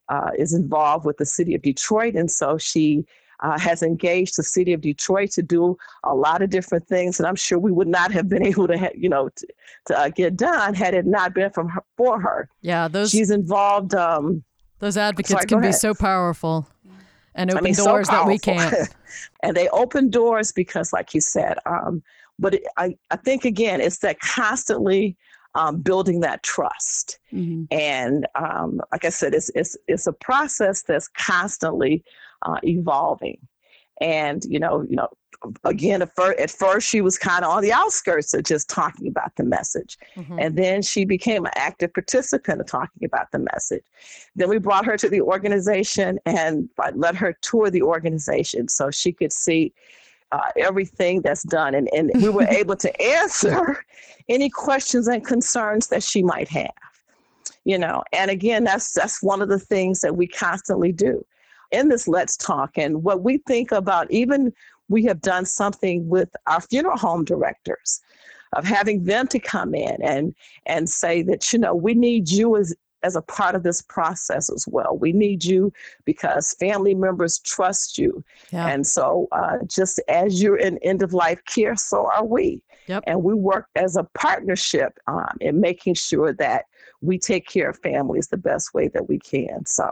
uh, 0.07 0.31
is 0.37 0.53
involved 0.53 1.05
with 1.05 1.17
the 1.17 1.25
city 1.25 1.55
of 1.55 1.61
Detroit, 1.61 2.15
and 2.15 2.31
so 2.31 2.57
she 2.57 3.05
uh, 3.41 3.57
has 3.59 3.83
engaged 3.83 4.37
the 4.37 4.43
city 4.43 4.73
of 4.73 4.81
Detroit 4.81 5.31
to 5.31 5.43
do 5.43 5.77
a 6.03 6.15
lot 6.15 6.41
of 6.41 6.49
different 6.49 6.87
things. 6.87 7.19
And 7.19 7.27
I'm 7.27 7.35
sure 7.35 7.59
we 7.59 7.71
would 7.71 7.87
not 7.87 8.11
have 8.11 8.29
been 8.29 8.43
able 8.51 8.67
to, 8.67 8.77
ha- 8.77 8.95
you 8.95 9.09
know, 9.09 9.29
to, 9.29 9.47
to 9.87 9.99
uh, 9.99 10.09
get 10.09 10.35
done 10.35 10.73
had 10.73 10.93
it 10.93 11.05
not 11.05 11.33
been 11.33 11.51
from 11.51 11.69
her, 11.69 11.83
for 11.95 12.19
her. 12.19 12.49
Yeah. 12.61 12.87
Those 12.87 13.11
She's 13.11 13.31
involved. 13.31 13.93
Um, 13.93 14.43
those 14.79 14.97
advocates 14.97 15.31
Sorry, 15.31 15.45
can 15.45 15.61
be 15.61 15.71
so 15.71 15.93
powerful 15.93 16.67
and 17.37 17.51
open 17.51 17.59
I 17.59 17.61
mean, 17.61 17.73
so 17.75 17.85
doors 17.85 18.09
that 18.09 18.27
we 18.27 18.37
can't. 18.39 18.73
and 19.43 19.55
they 19.55 19.69
open 19.69 20.09
doors 20.09 20.51
because, 20.51 20.91
like 20.91 21.13
you 21.13 21.21
said, 21.21 21.57
um, 21.65 22.03
but 22.39 22.55
it, 22.55 22.63
I, 22.77 22.97
I 23.11 23.15
think 23.15 23.45
again, 23.45 23.79
it's 23.79 23.99
that 23.99 24.19
constantly 24.19 25.15
um, 25.57 25.81
building 25.81 26.21
that 26.21 26.43
trust. 26.43 27.19
hmm 27.31 27.63
And 27.71 28.25
um, 28.35 28.79
like 28.91 29.05
I 29.05 29.09
said, 29.09 29.33
it's, 29.33 29.49
it's, 29.55 29.75
it's 29.87 30.07
a 30.07 30.13
process 30.13 30.83
that's 30.83 31.09
constantly 31.09 32.03
uh, 32.43 32.59
evolving. 32.63 33.39
And, 33.99 34.45
you 34.45 34.59
know, 34.59 34.85
you 34.87 34.95
know, 34.95 35.09
again, 35.63 36.01
at 36.01 36.15
first, 36.15 36.39
at 36.39 36.51
first 36.51 36.87
she 36.87 37.01
was 37.01 37.17
kind 37.17 37.43
of 37.43 37.49
on 37.49 37.63
the 37.63 37.73
outskirts 37.73 38.33
of 38.35 38.43
just 38.43 38.69
talking 38.69 39.07
about 39.07 39.35
the 39.35 39.43
message. 39.43 39.97
Mhm. 40.15 40.37
And 40.39 40.55
then 40.55 40.81
she 40.81 41.05
became 41.05 41.45
an 41.45 41.51
active 41.55 41.91
participant 41.93 42.61
of 42.61 42.67
talking 42.67 43.03
about 43.05 43.31
the 43.31 43.39
message. 43.39 43.83
Then 44.35 44.49
we 44.49 44.59
brought 44.59 44.85
her 44.85 44.97
to 44.97 45.09
the 45.09 45.21
organization 45.21 46.19
and 46.25 46.69
let 46.93 47.15
her 47.15 47.37
tour 47.41 47.71
the 47.71 47.81
organization 47.81 48.67
so 48.67 48.91
she 48.91 49.11
could 49.11 49.33
see 49.33 49.73
uh, 50.31 50.51
everything 50.57 51.21
that's 51.21 51.43
done. 51.43 51.75
And, 51.75 51.89
and 51.93 52.11
we 52.15 52.29
were 52.29 52.47
able 52.49 52.75
to 52.77 53.01
answer 53.01 53.85
any 54.29 54.49
questions 54.49 55.07
and 55.07 55.25
concerns 55.25 55.87
that 55.87 56.03
she 56.03 56.23
might 56.23 56.49
have. 56.49 56.71
You 57.63 57.77
know, 57.77 58.03
and 58.13 58.31
again, 58.31 58.63
that's 58.63 58.93
that's 58.93 59.21
one 59.21 59.41
of 59.41 59.49
the 59.49 59.59
things 59.59 59.99
that 59.99 60.15
we 60.15 60.25
constantly 60.25 60.93
do 60.93 61.25
in 61.71 61.89
this 61.89 62.07
Let's 62.07 62.37
Talk. 62.37 62.77
And 62.77 63.03
what 63.03 63.23
we 63.23 63.39
think 63.39 63.73
about, 63.73 64.09
even 64.09 64.53
we 64.87 65.03
have 65.03 65.19
done 65.19 65.45
something 65.45 66.07
with 66.07 66.33
our 66.47 66.61
funeral 66.61 66.97
home 66.97 67.25
directors 67.25 67.99
of 68.53 68.63
having 68.63 69.03
them 69.03 69.27
to 69.27 69.39
come 69.39 69.75
in 69.75 70.01
and 70.01 70.33
and 70.65 70.89
say 70.89 71.21
that 71.21 71.51
you 71.51 71.59
know 71.59 71.75
we 71.75 71.93
need 71.93 72.29
you 72.29 72.55
as 72.55 72.73
as 73.07 73.15
a 73.15 73.21
part 73.37 73.55
of 73.55 73.63
this 73.63 73.81
process 73.81 74.45
as 74.55 74.63
well. 74.75 74.91
We 75.05 75.11
need 75.25 75.43
you 75.51 75.71
because 76.05 76.53
family 76.59 76.93
members 77.05 77.39
trust 77.39 77.97
you, 77.97 78.11
Yeah. 78.51 78.67
and 78.71 78.81
so 78.85 79.27
uh, 79.31 79.57
just 79.77 79.95
as 80.21 80.41
you're 80.41 80.61
in 80.67 80.77
end 80.91 81.01
of 81.03 81.11
life 81.13 81.41
care, 81.45 81.75
so 81.75 81.97
are 82.15 82.25
we. 82.25 82.61
Yep. 82.87 83.03
And 83.07 83.17
we 83.23 83.33
work 83.51 83.65
as 83.75 83.95
a 83.97 84.05
partnership 84.25 84.91
um, 85.07 85.35
in 85.41 85.59
making 85.69 85.95
sure 85.95 86.31
that 86.45 86.61
we 87.01 87.17
take 87.17 87.45
care 87.47 87.69
of 87.69 87.77
families 87.91 88.27
the 88.29 88.37
best 88.51 88.73
way 88.73 88.87
that 88.93 89.05
we 89.09 89.17
can. 89.19 89.65
So 89.65 89.85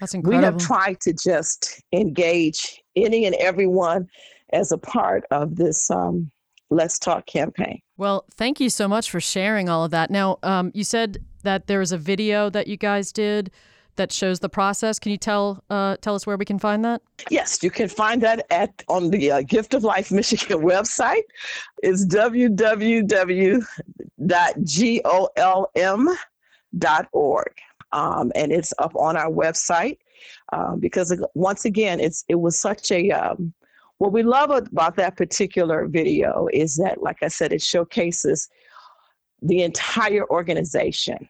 That's 0.00 0.14
incredible. 0.14 0.38
we 0.38 0.44
have 0.44 0.56
tried 0.58 0.98
to 1.06 1.12
just 1.12 1.80
engage 1.92 2.82
any 2.96 3.26
and 3.26 3.36
everyone 3.36 4.08
as 4.52 4.72
a 4.72 4.78
part 4.78 5.22
of 5.30 5.56
this 5.56 5.90
um, 5.90 6.30
Let's 6.70 6.98
Talk 6.98 7.26
campaign. 7.26 7.80
Well, 8.02 8.24
thank 8.34 8.58
you 8.58 8.68
so 8.68 8.88
much 8.88 9.12
for 9.12 9.20
sharing 9.20 9.68
all 9.68 9.84
of 9.84 9.92
that. 9.92 10.10
Now, 10.10 10.40
um, 10.42 10.72
you 10.74 10.82
said 10.82 11.18
that 11.44 11.68
there 11.68 11.78
was 11.78 11.92
a 11.92 11.96
video 11.96 12.50
that 12.50 12.66
you 12.66 12.76
guys 12.76 13.12
did 13.12 13.52
that 13.94 14.10
shows 14.10 14.40
the 14.40 14.48
process. 14.48 14.98
Can 14.98 15.12
you 15.12 15.18
tell 15.18 15.62
uh, 15.70 15.98
tell 16.00 16.16
us 16.16 16.26
where 16.26 16.36
we 16.36 16.44
can 16.44 16.58
find 16.58 16.84
that? 16.84 17.00
Yes, 17.30 17.62
you 17.62 17.70
can 17.70 17.88
find 17.88 18.20
that 18.22 18.44
at 18.50 18.82
on 18.88 19.10
the 19.10 19.30
uh, 19.30 19.42
Gift 19.42 19.72
of 19.72 19.84
Life 19.84 20.10
Michigan 20.10 20.58
website. 20.62 21.22
It's 21.84 22.04
www.golm.org. 22.06 23.52
Um, 27.92 28.32
and 28.34 28.50
it's 28.50 28.74
up 28.80 28.96
on 28.96 29.16
our 29.16 29.30
website 29.30 29.98
um, 30.52 30.80
because 30.80 31.24
once 31.34 31.64
again, 31.64 32.00
it's 32.00 32.24
it 32.26 32.40
was 32.40 32.58
such 32.58 32.90
a 32.90 33.12
um, 33.12 33.54
what 34.02 34.12
we 34.12 34.24
love 34.24 34.50
about 34.50 34.96
that 34.96 35.16
particular 35.16 35.86
video 35.86 36.48
is 36.52 36.74
that, 36.74 37.04
like 37.04 37.22
I 37.22 37.28
said, 37.28 37.52
it 37.52 37.62
showcases 37.62 38.48
the 39.40 39.62
entire 39.62 40.28
organization 40.28 41.28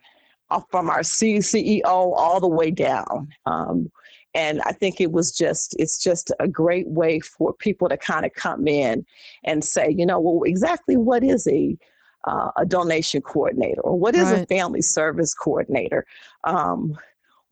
uh, 0.49 0.63
from 0.71 0.89
our 0.89 1.01
CEO 1.01 1.85
all 1.85 2.41
the 2.41 2.49
way 2.49 2.71
down. 2.71 3.29
Um, 3.45 3.93
and 4.33 4.63
I 4.63 4.73
think 4.73 5.03
it 5.03 5.13
was 5.13 5.37
just, 5.37 5.77
it's 5.79 6.03
just 6.03 6.33
a 6.41 6.49
great 6.49 6.89
way 6.89 7.21
for 7.21 7.53
people 7.53 7.91
to 7.91 7.99
kind 7.99 8.25
of 8.25 8.33
come 8.33 8.67
in 8.67 9.05
and 9.45 9.63
say, 9.63 9.91
you 9.91 10.07
know, 10.07 10.19
well, 10.19 10.45
exactly 10.45 10.97
what 10.97 11.23
is 11.23 11.47
a 11.49 11.77
uh, 12.25 12.53
a 12.57 12.65
donation 12.65 13.21
coordinator 13.21 13.81
or 13.81 13.99
what 13.99 14.15
is 14.15 14.31
right. 14.31 14.45
a 14.45 14.47
family 14.47 14.81
service 14.81 15.35
coordinator? 15.35 16.07
Um, 16.45 16.97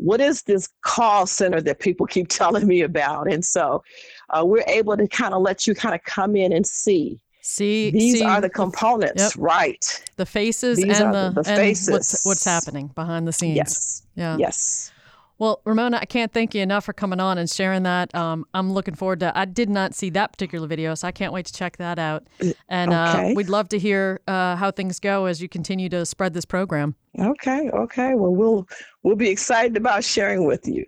what 0.01 0.21
is 0.21 0.43
this 0.43 0.69
call 0.83 1.27
center 1.27 1.61
that 1.61 1.79
people 1.79 2.07
keep 2.07 2.29
telling 2.41 2.67
me 2.67 2.83
about? 2.83 3.31
And 3.31 3.45
so 3.45 3.83
uh, 4.31 4.45
we're 4.45 4.65
able 4.67 4.97
to 4.97 5.07
kind 5.07 5.35
of 5.35 5.43
let 5.43 5.67
you 5.67 5.75
kind 5.75 5.95
of 5.95 6.03
come 6.05 6.37
in 6.37 6.53
and 6.53 6.67
see. 6.67 7.21
See, 7.43 7.91
these 7.91 8.19
see, 8.19 8.25
are 8.25 8.41
the 8.41 8.51
components, 8.51 9.23
yep. 9.23 9.33
right? 9.39 10.05
The 10.17 10.27
faces 10.27 10.77
these 10.77 11.01
and 11.01 11.15
the, 11.15 11.33
the 11.35 11.45
faces. 11.45 11.89
And 11.89 11.95
what's, 11.95 12.27
what's 12.27 12.45
happening 12.45 12.89
behind 12.89 13.27
the 13.27 13.33
scenes. 13.33 13.57
Yes. 13.57 14.03
Yeah. 14.15 14.37
Yes. 14.37 14.93
Well, 15.41 15.63
Ramonia, 15.65 15.99
I 15.99 16.05
can't 16.05 16.31
thank 16.31 16.55
you 16.55 16.61
enough 16.61 16.85
for 16.85 16.93
coming 16.93 17.19
on 17.19 17.39
and 17.39 17.49
sharing 17.49 17.85
that. 17.85 18.15
Um, 18.15 18.45
I'm 18.53 18.75
looking 18.75 18.95
forward 18.95 19.21
to. 19.21 19.37
I 19.37 19.47
did 19.47 19.71
not 19.71 19.95
see 19.95 20.11
that 20.11 20.33
particular 20.33 20.69
video, 20.69 20.95
so 20.95 21.09
I 21.09 21.13
can't 21.13 21.33
wait 21.33 21.47
to 21.47 21.53
check 21.55 21.79
that 21.79 21.99
out. 21.99 22.27
And 22.69 22.93
uh, 22.93 23.15
okay. 23.17 23.33
uh, 23.33 23.35
we'd 23.35 23.49
love 23.49 23.71
to 23.71 23.79
hear 23.79 24.21
uh, 24.29 24.57
how 24.57 24.71
things 24.71 25.01
go 25.01 25.25
as 25.25 25.41
you 25.41 25.49
continue 25.49 25.89
to 25.89 26.05
spread 26.05 26.35
this 26.35 26.45
program. 26.45 26.95
Okay. 27.19 27.71
Okay. 27.71 28.13
Well, 28.15 28.35
we'll 28.35 28.69
we'll 29.03 29.17
be 29.17 29.31
excited 29.31 29.79
about 29.79 30.05
sharing 30.05 30.45
with 30.45 30.69
you. 30.69 30.85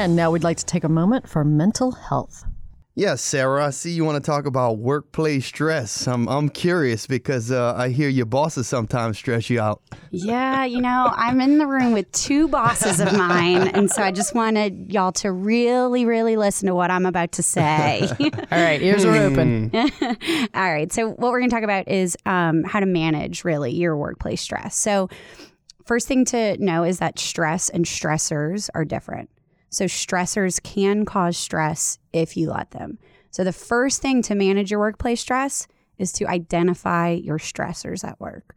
And 0.00 0.16
now 0.16 0.30
we'd 0.30 0.42
like 0.42 0.56
to 0.56 0.64
take 0.64 0.82
a 0.82 0.88
moment 0.88 1.28
for 1.28 1.44
mental 1.44 1.92
health. 1.92 2.46
Yes, 2.94 3.20
Sarah, 3.20 3.66
I 3.66 3.70
see 3.70 3.90
you 3.90 4.02
want 4.02 4.16
to 4.16 4.26
talk 4.26 4.46
about 4.46 4.78
workplace 4.78 5.44
stress. 5.44 6.08
I'm, 6.08 6.26
I'm 6.26 6.48
curious 6.48 7.06
because 7.06 7.50
uh, 7.50 7.74
I 7.76 7.90
hear 7.90 8.08
your 8.08 8.24
bosses 8.24 8.66
sometimes 8.66 9.18
stress 9.18 9.50
you 9.50 9.60
out. 9.60 9.82
Yeah, 10.10 10.64
you 10.64 10.80
know, 10.80 11.12
I'm 11.14 11.42
in 11.42 11.58
the 11.58 11.66
room 11.66 11.92
with 11.92 12.10
two 12.12 12.48
bosses 12.48 12.98
of 12.98 13.12
mine. 13.12 13.68
And 13.68 13.90
so 13.90 14.02
I 14.02 14.10
just 14.10 14.34
wanted 14.34 14.90
y'all 14.90 15.12
to 15.12 15.30
really, 15.30 16.06
really 16.06 16.38
listen 16.38 16.66
to 16.68 16.74
what 16.74 16.90
I'm 16.90 17.04
about 17.04 17.32
to 17.32 17.42
say. 17.42 18.08
All 18.20 18.30
right, 18.50 18.80
ears 18.80 19.04
are 19.04 19.14
open. 19.14 19.70
All 20.54 20.72
right, 20.72 20.90
so 20.90 21.10
what 21.10 21.30
we're 21.30 21.40
going 21.40 21.50
to 21.50 21.54
talk 21.56 21.64
about 21.64 21.88
is 21.88 22.16
um, 22.24 22.64
how 22.64 22.80
to 22.80 22.86
manage 22.86 23.44
really 23.44 23.72
your 23.72 23.98
workplace 23.98 24.40
stress. 24.40 24.74
So, 24.76 25.10
first 25.84 26.08
thing 26.08 26.24
to 26.26 26.56
know 26.56 26.84
is 26.84 27.00
that 27.00 27.18
stress 27.18 27.68
and 27.68 27.84
stressors 27.84 28.70
are 28.74 28.86
different. 28.86 29.28
So, 29.70 29.86
stressors 29.86 30.62
can 30.62 31.04
cause 31.04 31.36
stress 31.36 31.98
if 32.12 32.36
you 32.36 32.50
let 32.50 32.72
them. 32.72 32.98
So, 33.30 33.44
the 33.44 33.52
first 33.52 34.02
thing 34.02 34.22
to 34.22 34.34
manage 34.34 34.70
your 34.70 34.80
workplace 34.80 35.20
stress 35.20 35.66
is 35.98 36.12
to 36.12 36.26
identify 36.26 37.10
your 37.10 37.38
stressors 37.38 38.04
at 38.04 38.18
work. 38.20 38.56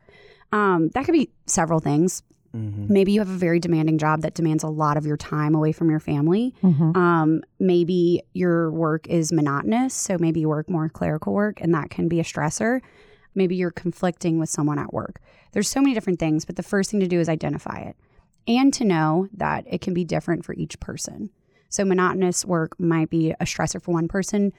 Um, 0.51 0.89
that 0.89 1.05
could 1.05 1.13
be 1.13 1.29
several 1.45 1.79
things. 1.79 2.23
Mm-hmm. 2.55 2.93
Maybe 2.93 3.11
you 3.11 3.19
have 3.19 3.29
a 3.29 3.33
very 3.33 3.59
demanding 3.59 3.97
job 3.97 4.21
that 4.21 4.35
demands 4.35 4.63
a 4.63 4.67
lot 4.67 4.97
of 4.97 5.05
your 5.05 5.17
time 5.17 5.55
away 5.55 5.71
from 5.71 5.89
your 5.89 5.99
family. 5.99 6.53
Mm-hmm. 6.63 6.95
Um, 6.95 7.41
maybe 7.59 8.21
your 8.33 8.71
work 8.71 9.07
is 9.07 9.31
monotonous. 9.31 9.93
So 9.93 10.17
maybe 10.19 10.41
you 10.41 10.49
work 10.49 10.69
more 10.69 10.87
clerical 10.89 11.33
work, 11.33 11.59
and 11.61 11.73
that 11.73 11.89
can 11.89 12.07
be 12.07 12.19
a 12.19 12.23
stressor. 12.23 12.81
Maybe 13.33 13.55
you're 13.55 13.71
conflicting 13.71 14.37
with 14.39 14.49
someone 14.49 14.77
at 14.77 14.93
work. 14.93 15.19
There's 15.53 15.67
so 15.67 15.81
many 15.81 15.95
different 15.95 16.19
things, 16.19 16.45
but 16.45 16.55
the 16.55 16.63
first 16.63 16.91
thing 16.91 16.99
to 16.99 17.07
do 17.07 17.19
is 17.19 17.27
identify 17.27 17.79
it 17.79 17.95
and 18.47 18.73
to 18.73 18.85
know 18.85 19.27
that 19.33 19.65
it 19.67 19.81
can 19.81 19.93
be 19.93 20.03
different 20.03 20.45
for 20.45 20.53
each 20.53 20.79
person. 20.79 21.29
So, 21.69 21.83
monotonous 21.83 22.45
work 22.45 22.79
might 22.79 23.09
be 23.09 23.31
a 23.31 23.45
stressor 23.45 23.81
for 23.81 23.93
one 23.93 24.07
person, 24.07 24.53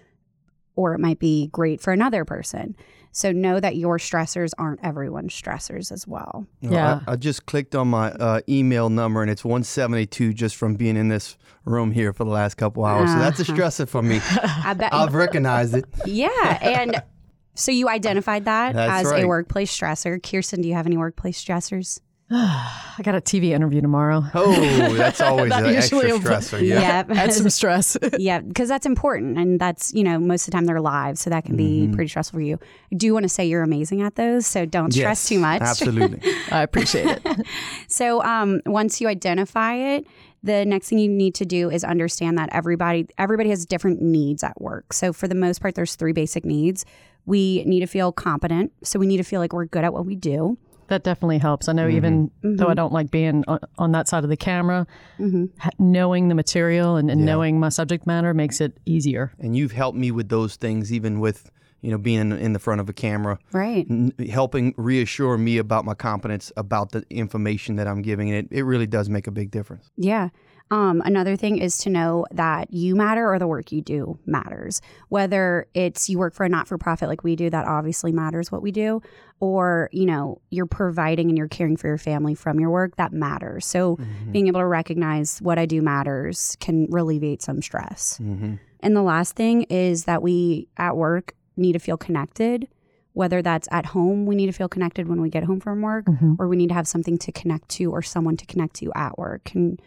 or 0.74 0.94
it 0.94 0.98
might 0.98 1.20
be 1.20 1.46
great 1.48 1.80
for 1.80 1.92
another 1.92 2.24
person. 2.24 2.74
So, 3.12 3.30
know 3.30 3.60
that 3.60 3.76
your 3.76 3.98
stressors 3.98 4.50
aren't 4.58 4.80
everyone's 4.82 5.32
stressors 5.32 5.92
as 5.92 6.08
well. 6.08 6.44
Yeah. 6.60 7.00
I, 7.06 7.12
I 7.12 7.16
just 7.16 7.46
clicked 7.46 7.76
on 7.76 7.88
my 7.88 8.10
uh, 8.10 8.40
email 8.48 8.88
number 8.90 9.22
and 9.22 9.30
it's 9.30 9.44
172 9.44 10.32
just 10.34 10.56
from 10.56 10.74
being 10.74 10.96
in 10.96 11.06
this 11.06 11.36
room 11.64 11.92
here 11.92 12.12
for 12.12 12.24
the 12.24 12.30
last 12.30 12.56
couple 12.56 12.84
hours. 12.84 13.10
Uh-huh. 13.10 13.18
So, 13.18 13.18
that's 13.20 13.48
a 13.48 13.52
uh-huh. 13.52 13.62
stressor 13.62 13.88
for 13.88 14.02
me. 14.02 14.20
I 14.64 14.74
bet. 14.74 14.92
I've 14.92 15.14
recognized 15.14 15.76
it. 15.76 15.84
Yeah. 16.06 16.58
And 16.60 17.00
so, 17.54 17.70
you 17.70 17.88
identified 17.88 18.46
that 18.46 18.74
that's 18.74 19.06
as 19.06 19.12
right. 19.12 19.22
a 19.22 19.28
workplace 19.28 19.72
stressor. 19.72 20.20
Kirsten, 20.20 20.62
do 20.62 20.68
you 20.68 20.74
have 20.74 20.86
any 20.86 20.96
workplace 20.96 21.42
stressors? 21.42 22.00
I 22.30 23.00
got 23.02 23.14
a 23.14 23.20
TV 23.20 23.50
interview 23.50 23.82
tomorrow. 23.82 24.24
Oh, 24.32 24.94
that's 24.94 25.20
always 25.20 25.50
that 25.50 25.66
an 25.66 25.74
extra 25.74 26.00
stressor. 26.00 26.66
Yeah, 26.66 26.80
yeah. 26.80 27.04
add 27.10 27.34
some 27.34 27.50
stress. 27.50 27.98
yeah, 28.18 28.40
because 28.40 28.68
that's 28.68 28.86
important, 28.86 29.36
and 29.36 29.60
that's 29.60 29.92
you 29.92 30.02
know 30.02 30.18
most 30.18 30.42
of 30.42 30.46
the 30.46 30.50
time 30.52 30.64
they're 30.64 30.80
live, 30.80 31.18
so 31.18 31.28
that 31.28 31.44
can 31.44 31.54
be 31.54 31.82
mm-hmm. 31.82 31.94
pretty 31.94 32.08
stressful 32.08 32.38
for 32.38 32.42
you. 32.42 32.58
I 32.90 32.96
do 32.96 33.12
want 33.12 33.24
to 33.24 33.28
say 33.28 33.44
you're 33.44 33.62
amazing 33.62 34.00
at 34.00 34.14
those, 34.14 34.46
so 34.46 34.64
don't 34.64 34.96
yes, 34.96 35.20
stress 35.20 35.28
too 35.28 35.38
much. 35.38 35.60
Absolutely, 35.60 36.32
I 36.50 36.62
appreciate 36.62 37.20
it. 37.24 37.46
so 37.88 38.22
um, 38.24 38.62
once 38.64 39.02
you 39.02 39.08
identify 39.08 39.74
it, 39.74 40.06
the 40.42 40.64
next 40.64 40.88
thing 40.88 40.98
you 40.98 41.10
need 41.10 41.34
to 41.34 41.44
do 41.44 41.70
is 41.70 41.84
understand 41.84 42.38
that 42.38 42.48
everybody 42.52 43.06
everybody 43.18 43.50
has 43.50 43.66
different 43.66 44.00
needs 44.00 44.42
at 44.42 44.58
work. 44.62 44.94
So 44.94 45.12
for 45.12 45.28
the 45.28 45.34
most 45.34 45.60
part, 45.60 45.74
there's 45.74 45.94
three 45.94 46.12
basic 46.12 46.46
needs. 46.46 46.86
We 47.26 47.64
need 47.64 47.80
to 47.80 47.86
feel 47.86 48.12
competent, 48.12 48.72
so 48.82 48.98
we 48.98 49.06
need 49.06 49.18
to 49.18 49.24
feel 49.24 49.40
like 49.40 49.52
we're 49.52 49.66
good 49.66 49.84
at 49.84 49.92
what 49.92 50.06
we 50.06 50.16
do. 50.16 50.56
That 50.88 51.04
definitely 51.04 51.38
helps. 51.38 51.68
I 51.68 51.72
know, 51.72 51.86
mm-hmm. 51.86 51.96
even 51.96 52.28
mm-hmm. 52.28 52.56
though 52.56 52.68
I 52.68 52.74
don't 52.74 52.92
like 52.92 53.10
being 53.10 53.44
on, 53.48 53.58
on 53.78 53.92
that 53.92 54.08
side 54.08 54.24
of 54.24 54.30
the 54.30 54.36
camera, 54.36 54.86
mm-hmm. 55.18 55.46
knowing 55.78 56.28
the 56.28 56.34
material 56.34 56.96
and, 56.96 57.10
and 57.10 57.20
yeah. 57.20 57.26
knowing 57.26 57.60
my 57.60 57.68
subject 57.68 58.06
matter 58.06 58.34
makes 58.34 58.60
it 58.60 58.78
easier. 58.86 59.32
And 59.38 59.56
you've 59.56 59.72
helped 59.72 59.98
me 59.98 60.10
with 60.10 60.28
those 60.28 60.56
things, 60.56 60.92
even 60.92 61.20
with 61.20 61.50
you 61.80 61.90
know 61.90 61.98
being 61.98 62.32
in 62.32 62.52
the 62.52 62.58
front 62.58 62.80
of 62.80 62.88
a 62.88 62.92
camera, 62.92 63.38
right? 63.52 63.86
N- 63.88 64.12
helping 64.30 64.74
reassure 64.76 65.36
me 65.36 65.58
about 65.58 65.84
my 65.84 65.94
competence 65.94 66.50
about 66.56 66.92
the 66.92 67.04
information 67.10 67.76
that 67.76 67.86
I'm 67.86 68.02
giving. 68.02 68.28
It, 68.28 68.48
it 68.50 68.62
really 68.62 68.86
does 68.86 69.08
make 69.08 69.26
a 69.26 69.32
big 69.32 69.50
difference. 69.50 69.90
Yeah. 69.96 70.30
Um, 70.74 71.02
another 71.04 71.36
thing 71.36 71.58
is 71.58 71.78
to 71.78 71.90
know 71.90 72.26
that 72.32 72.72
you 72.72 72.96
matter 72.96 73.32
or 73.32 73.38
the 73.38 73.46
work 73.46 73.70
you 73.70 73.80
do 73.80 74.18
matters. 74.26 74.82
Whether 75.08 75.68
it's 75.72 76.08
you 76.08 76.18
work 76.18 76.34
for 76.34 76.42
a 76.42 76.48
not 76.48 76.66
for 76.66 76.76
profit 76.78 77.08
like 77.08 77.22
we 77.22 77.36
do, 77.36 77.48
that 77.48 77.68
obviously 77.68 78.10
matters 78.10 78.50
what 78.50 78.60
we 78.60 78.72
do, 78.72 79.00
or 79.38 79.88
you 79.92 80.04
know 80.04 80.40
you're 80.50 80.66
providing 80.66 81.28
and 81.28 81.38
you're 81.38 81.46
caring 81.46 81.76
for 81.76 81.86
your 81.86 81.98
family 81.98 82.34
from 82.34 82.58
your 82.58 82.70
work, 82.70 82.96
that 82.96 83.12
matters. 83.12 83.64
So 83.64 83.98
mm-hmm. 83.98 84.32
being 84.32 84.48
able 84.48 84.58
to 84.58 84.66
recognize 84.66 85.38
what 85.40 85.60
I 85.60 85.66
do 85.66 85.80
matters 85.80 86.56
can 86.58 86.88
alleviate 86.92 87.40
some 87.40 87.62
stress. 87.62 88.18
Mm-hmm. 88.20 88.54
And 88.80 88.96
the 88.96 89.02
last 89.02 89.36
thing 89.36 89.62
is 89.64 90.06
that 90.06 90.22
we 90.22 90.66
at 90.76 90.96
work 90.96 91.36
need 91.56 91.74
to 91.74 91.78
feel 91.78 91.96
connected 91.96 92.66
whether 93.12 93.42
that's 93.42 93.68
at 93.70 93.86
home, 93.86 94.26
we 94.26 94.34
need 94.34 94.46
to 94.46 94.52
feel 94.52 94.68
connected 94.68 95.06
when 95.06 95.20
we 95.22 95.30
get 95.30 95.44
home 95.44 95.60
from 95.60 95.82
work, 95.82 96.04
mm-hmm. 96.06 96.34
or 96.36 96.48
we 96.48 96.56
need 96.56 96.66
to 96.66 96.74
have 96.74 96.88
something 96.88 97.16
to 97.16 97.30
connect 97.30 97.68
to 97.68 97.92
or 97.92 98.02
someone 98.02 98.36
to 98.36 98.44
connect 98.44 98.74
to 98.74 98.92
at 98.96 99.16
work. 99.16 99.54
And 99.54 99.80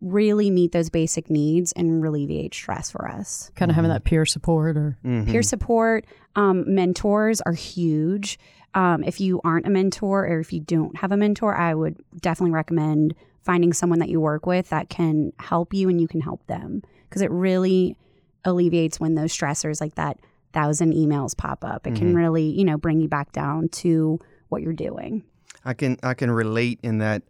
really 0.00 0.50
meet 0.50 0.72
those 0.72 0.90
basic 0.90 1.28
needs 1.28 1.72
and 1.72 2.04
alleviate 2.04 2.54
stress 2.54 2.90
for 2.90 3.08
us. 3.08 3.50
Kind 3.54 3.70
of 3.70 3.72
mm-hmm. 3.72 3.76
having 3.76 3.90
that 3.90 4.04
peer 4.04 4.24
support 4.24 4.76
or 4.76 4.96
mm-hmm. 5.04 5.30
peer 5.30 5.42
support. 5.42 6.06
Um, 6.36 6.72
mentors 6.72 7.40
are 7.40 7.52
huge. 7.52 8.38
Um, 8.74 9.02
if 9.02 9.20
you 9.20 9.40
aren't 9.44 9.66
a 9.66 9.70
mentor 9.70 10.26
or 10.26 10.40
if 10.40 10.52
you 10.52 10.60
don't 10.60 10.96
have 10.98 11.10
a 11.10 11.16
mentor, 11.16 11.56
I 11.56 11.74
would 11.74 11.96
definitely 12.20 12.52
recommend 12.52 13.14
finding 13.42 13.72
someone 13.72 13.98
that 13.98 14.08
you 14.08 14.20
work 14.20 14.46
with 14.46 14.68
that 14.68 14.88
can 14.88 15.32
help 15.38 15.72
you 15.72 15.88
and 15.88 16.00
you 16.00 16.06
can 16.06 16.20
help 16.20 16.46
them 16.46 16.82
because 17.08 17.22
it 17.22 17.30
really 17.30 17.96
alleviates 18.44 19.00
when 19.00 19.14
those 19.14 19.36
stressors 19.36 19.80
like 19.80 19.94
that 19.94 20.18
thousand 20.52 20.92
emails 20.92 21.36
pop 21.36 21.64
up. 21.64 21.86
It 21.86 21.94
mm-hmm. 21.94 21.98
can 21.98 22.14
really, 22.14 22.44
you 22.44 22.64
know, 22.64 22.76
bring 22.76 23.00
you 23.00 23.08
back 23.08 23.32
down 23.32 23.68
to 23.70 24.18
what 24.48 24.62
you're 24.62 24.72
doing. 24.72 25.24
I 25.64 25.74
can 25.74 25.98
I 26.02 26.14
can 26.14 26.30
relate 26.30 26.78
in 26.82 26.98
that 26.98 27.22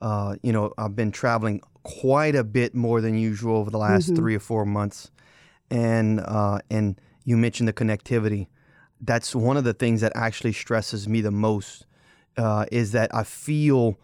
uh, 0.00 0.36
you 0.42 0.52
know, 0.52 0.72
I've 0.78 0.96
been 0.96 1.12
traveling 1.12 1.60
quite 1.82 2.34
a 2.34 2.44
bit 2.44 2.74
more 2.74 3.00
than 3.00 3.16
usual 3.16 3.56
over 3.56 3.70
the 3.70 3.78
last 3.78 4.06
mm-hmm. 4.06 4.16
three 4.16 4.34
or 4.34 4.40
four 4.40 4.64
months, 4.64 5.10
and 5.70 6.20
uh, 6.20 6.60
and 6.70 7.00
you 7.24 7.36
mentioned 7.36 7.68
the 7.68 7.72
connectivity. 7.72 8.48
That's 9.00 9.34
one 9.34 9.56
of 9.56 9.64
the 9.64 9.74
things 9.74 10.00
that 10.02 10.12
actually 10.14 10.52
stresses 10.52 11.08
me 11.08 11.20
the 11.20 11.30
most. 11.30 11.86
Uh, 12.36 12.64
is 12.70 12.92
that 12.92 13.14
I 13.14 13.24
feel 13.24 13.98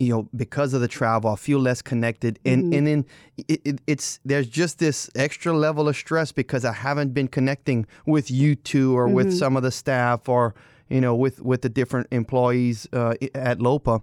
you 0.00 0.08
know, 0.08 0.28
because 0.34 0.72
of 0.72 0.80
the 0.80 0.88
travel, 0.88 1.30
I 1.30 1.36
feel 1.36 1.58
less 1.58 1.82
connected, 1.82 2.38
and 2.44 2.64
Mm-hmm. 2.64 2.72
and 2.72 2.86
then 2.86 3.06
it, 3.48 3.60
it, 3.64 3.80
it's 3.86 4.18
there's 4.24 4.48
just 4.48 4.78
this 4.78 5.10
extra 5.14 5.52
level 5.52 5.88
of 5.88 5.96
stress 5.96 6.32
because 6.32 6.64
I 6.64 6.72
haven't 6.72 7.12
been 7.12 7.28
connecting 7.28 7.86
with 8.06 8.30
you 8.30 8.54
two 8.54 8.96
or 8.96 9.06
Mm-hmm. 9.06 9.14
with 9.14 9.36
some 9.36 9.56
of 9.58 9.62
the 9.62 9.70
staff 9.70 10.28
or 10.28 10.54
you 10.88 11.02
know 11.02 11.14
with 11.14 11.42
with 11.42 11.60
the 11.60 11.68
different 11.68 12.06
employees 12.10 12.88
uh, 12.94 13.14
at 13.34 13.60
Lopa 13.60 14.00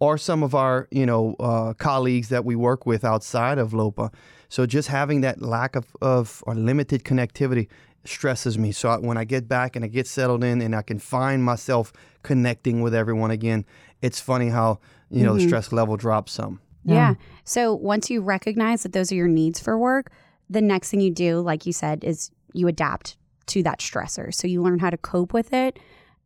or 0.00 0.18
some 0.18 0.42
of 0.42 0.54
our 0.54 0.88
you 0.90 1.06
know 1.06 1.34
uh, 1.40 1.74
colleagues 1.74 2.28
that 2.28 2.44
we 2.44 2.56
work 2.56 2.86
with 2.86 3.04
outside 3.04 3.58
of 3.58 3.72
Lopa. 3.72 4.10
So 4.48 4.64
just 4.64 4.88
having 4.88 5.20
that 5.22 5.42
lack 5.42 5.76
of, 5.76 5.94
of 6.00 6.42
or 6.46 6.54
limited 6.54 7.04
connectivity 7.04 7.68
stresses 8.04 8.56
me. 8.56 8.72
So 8.72 8.88
I, 8.88 8.96
when 8.96 9.18
I 9.18 9.24
get 9.24 9.46
back 9.46 9.76
and 9.76 9.84
I 9.84 9.88
get 9.88 10.06
settled 10.06 10.42
in 10.42 10.62
and 10.62 10.74
I 10.74 10.80
can 10.80 10.98
find 10.98 11.44
myself 11.44 11.92
connecting 12.22 12.80
with 12.80 12.94
everyone 12.94 13.30
again, 13.30 13.66
it's 14.00 14.20
funny 14.20 14.48
how 14.48 14.80
you 15.10 15.24
know 15.24 15.34
the 15.34 15.46
stress 15.46 15.72
level 15.72 15.96
drops 15.96 16.32
some. 16.32 16.60
Yeah. 16.84 17.14
So 17.44 17.74
once 17.74 18.08
you 18.08 18.22
recognize 18.22 18.82
that 18.82 18.92
those 18.92 19.12
are 19.12 19.14
your 19.14 19.28
needs 19.28 19.60
for 19.60 19.76
work, 19.76 20.10
the 20.48 20.62
next 20.62 20.90
thing 20.90 21.00
you 21.00 21.10
do, 21.10 21.40
like 21.40 21.66
you 21.66 21.72
said, 21.72 22.02
is 22.02 22.30
you 22.54 22.66
adapt 22.68 23.16
to 23.46 23.62
that 23.62 23.80
stressor. 23.80 24.32
So 24.32 24.46
you 24.46 24.62
learn 24.62 24.78
how 24.78 24.90
to 24.90 24.96
cope 24.96 25.32
with 25.32 25.52
it. 25.52 25.78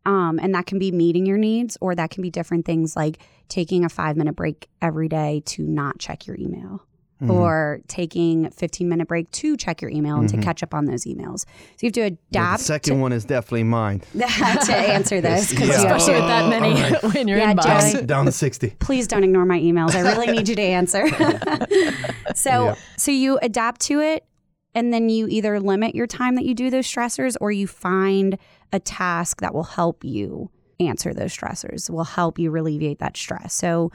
Um, 0.04 0.38
and 0.42 0.54
that 0.54 0.66
can 0.66 0.78
be 0.78 0.90
meeting 0.90 1.26
your 1.26 1.38
needs, 1.38 1.78
or 1.80 1.94
that 1.94 2.10
can 2.10 2.22
be 2.22 2.30
different 2.30 2.64
things 2.66 2.96
like 2.96 3.18
taking 3.48 3.84
a 3.84 3.88
five 3.88 4.16
minute 4.16 4.34
break 4.34 4.68
every 4.80 5.08
day 5.08 5.42
to 5.46 5.62
not 5.62 5.98
check 5.98 6.26
your 6.26 6.36
email. 6.38 6.84
Mm-hmm. 7.20 7.30
Or 7.30 7.80
taking 7.86 8.46
a 8.46 8.50
15 8.50 8.88
minute 8.88 9.06
break 9.06 9.30
to 9.30 9.56
check 9.56 9.80
your 9.80 9.92
email 9.92 10.16
and 10.16 10.28
to 10.30 10.38
catch 10.38 10.64
up 10.64 10.74
on 10.74 10.86
those 10.86 11.04
emails. 11.04 11.42
So 11.76 11.82
you 11.82 11.86
have 11.86 11.92
to 11.92 12.00
Yeah, 12.00 12.08
the 12.08 12.16
adapt 12.32 12.62
second 12.62 13.00
one 13.00 13.12
is 13.12 13.24
definitely 13.24 13.62
mine. 13.62 14.00
to, 14.00 14.18
to 14.66 14.74
answer 14.76 15.20
this. 15.28 15.52
'cause 15.52 15.60
Yeah. 15.60 15.66
you 15.66 15.72
have 15.86 15.96
Especially 15.98 16.14
to- 16.14 16.18
with 16.20 16.28
that 16.28 16.48
many 16.48 16.72
when 16.72 17.12
you're 17.12 17.16
in 17.20 17.28
your 17.28 17.38
Yeah, 17.38 17.54
inbox. 17.54 17.92
Joey. 17.92 18.06
Down 18.06 18.24
to 18.24 18.32
sixty. 18.32 18.70
please 18.80 19.06
don't 19.06 19.22
ignore 19.22 19.44
my 19.44 19.60
emails. 19.60 19.94
I 19.94 20.00
really 20.00 20.32
need 20.32 20.48
you 20.48 20.56
to 20.56 20.62
answer. 20.62 21.06
so 22.34 22.64
Yeah. 22.64 22.74
so 22.96 23.10
you 23.12 23.38
adapt 23.40 23.80
to 23.82 24.00
it 24.00 24.24
and 24.74 24.92
then 24.92 25.08
you 25.08 25.26
either 25.28 25.60
limit 25.60 25.94
your 25.94 26.06
time 26.06 26.34
that 26.36 26.44
you 26.44 26.54
do 26.54 26.70
those 26.70 26.86
stressors 26.86 27.36
or 27.40 27.52
you 27.52 27.66
find 27.66 28.38
a 28.72 28.80
task 28.80 29.40
that 29.40 29.54
will 29.54 29.64
help 29.64 30.04
you 30.04 30.50
answer 30.80 31.12
those 31.14 31.36
stressors, 31.36 31.90
will 31.90 32.04
help 32.04 32.38
you 32.38 32.56
alleviate 32.56 32.98
that 32.98 33.16
stress. 33.16 33.54
So 33.54 33.92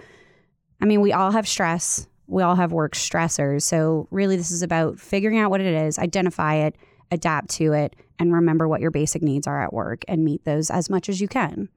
I 0.82 0.86
mean, 0.86 1.02
we 1.02 1.14
all 1.14 1.32
have 1.32 1.48
stress. 1.48 2.08
We 2.28 2.44
all 2.44 2.56
have 2.56 2.72
work 2.72 2.94
stressors. 2.94 3.64
So 3.64 4.08
really 4.12 4.36
this 4.36 4.52
is 4.52 4.62
about 4.62 5.00
figuring 5.00 5.40
out 5.40 5.50
what 5.50 5.62
it 5.62 5.74
is, 5.74 5.98
identify 5.98 6.56
it, 6.56 6.76
adapt 7.12 7.50
to 7.52 7.74
it, 7.74 7.96
and 8.20 8.34
remember 8.34 8.68
what 8.68 8.82
your 8.82 8.92
basic 8.92 9.22
needs 9.22 9.48
are 9.48 9.64
at 9.64 9.74
work 9.74 10.04
and 10.08 10.24
meet 10.24 10.44
those 10.44 10.70
as 10.70 10.90
much 10.90 11.10
as 11.10 11.22
you 11.22 11.28
can. 11.28 11.70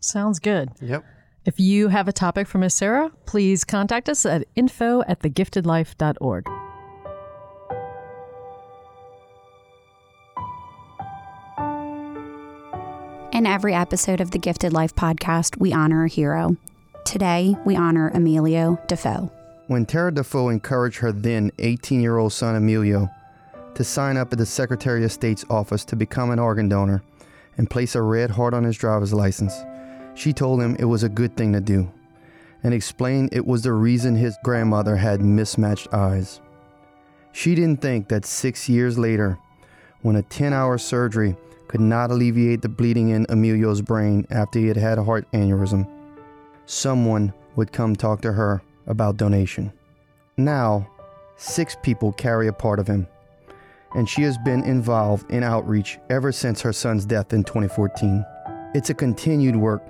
Sounds 0.00 0.38
good. 0.38 0.70
Yep. 0.80 1.04
If 1.44 1.58
you 1.58 1.88
have 1.88 2.08
a 2.08 2.12
topic 2.12 2.46
for 2.46 2.58
Miss 2.58 2.74
Sarah, 2.74 3.10
please 3.24 3.64
contact 3.64 4.08
us 4.08 4.26
at 4.26 4.44
info 4.54 5.02
at 5.08 5.20
thegiftedlife.org. 5.20 6.67
In 13.38 13.46
every 13.46 13.72
episode 13.72 14.20
of 14.20 14.32
the 14.32 14.38
Gifted 14.38 14.72
Life 14.72 14.96
podcast, 14.96 15.60
we 15.60 15.72
honor 15.72 16.02
a 16.02 16.08
hero. 16.08 16.56
Today, 17.04 17.54
we 17.64 17.76
honor 17.76 18.10
Emilio 18.12 18.80
Defoe. 18.88 19.30
When 19.68 19.86
Tara 19.86 20.12
Defoe 20.12 20.48
encouraged 20.48 20.98
her 20.98 21.12
then 21.12 21.52
18 21.60 22.00
year 22.00 22.18
old 22.18 22.32
son 22.32 22.56
Emilio 22.56 23.08
to 23.76 23.84
sign 23.84 24.16
up 24.16 24.32
at 24.32 24.40
the 24.40 24.44
Secretary 24.44 25.04
of 25.04 25.12
State's 25.12 25.44
office 25.48 25.84
to 25.84 25.94
become 25.94 26.32
an 26.32 26.40
organ 26.40 26.68
donor 26.68 27.04
and 27.56 27.70
place 27.70 27.94
a 27.94 28.02
red 28.02 28.32
heart 28.32 28.54
on 28.54 28.64
his 28.64 28.76
driver's 28.76 29.14
license, 29.14 29.54
she 30.16 30.32
told 30.32 30.60
him 30.60 30.74
it 30.76 30.86
was 30.86 31.04
a 31.04 31.08
good 31.08 31.36
thing 31.36 31.52
to 31.52 31.60
do 31.60 31.88
and 32.64 32.74
explained 32.74 33.28
it 33.30 33.46
was 33.46 33.62
the 33.62 33.72
reason 33.72 34.16
his 34.16 34.36
grandmother 34.42 34.96
had 34.96 35.22
mismatched 35.22 35.94
eyes. 35.94 36.40
She 37.30 37.54
didn't 37.54 37.82
think 37.82 38.08
that 38.08 38.26
six 38.26 38.68
years 38.68 38.98
later, 38.98 39.38
when 40.02 40.16
a 40.16 40.22
10 40.22 40.52
hour 40.52 40.76
surgery 40.76 41.36
could 41.68 41.80
not 41.80 42.10
alleviate 42.10 42.62
the 42.62 42.68
bleeding 42.68 43.10
in 43.10 43.26
Emilio's 43.28 43.82
brain 43.82 44.26
after 44.30 44.58
he 44.58 44.66
had 44.66 44.76
had 44.76 44.98
a 44.98 45.04
heart 45.04 45.30
aneurysm, 45.32 45.88
someone 46.66 47.32
would 47.56 47.72
come 47.72 47.94
talk 47.94 48.22
to 48.22 48.32
her 48.32 48.62
about 48.86 49.18
donation. 49.18 49.72
Now, 50.36 50.88
six 51.36 51.76
people 51.82 52.12
carry 52.12 52.48
a 52.48 52.52
part 52.52 52.78
of 52.78 52.86
him, 52.86 53.06
and 53.94 54.08
she 54.08 54.22
has 54.22 54.38
been 54.38 54.64
involved 54.64 55.30
in 55.30 55.42
outreach 55.42 55.98
ever 56.08 56.32
since 56.32 56.62
her 56.62 56.72
son's 56.72 57.04
death 57.04 57.32
in 57.32 57.44
2014. 57.44 58.24
It's 58.74 58.90
a 58.90 58.94
continued 58.94 59.56
work. 59.56 59.82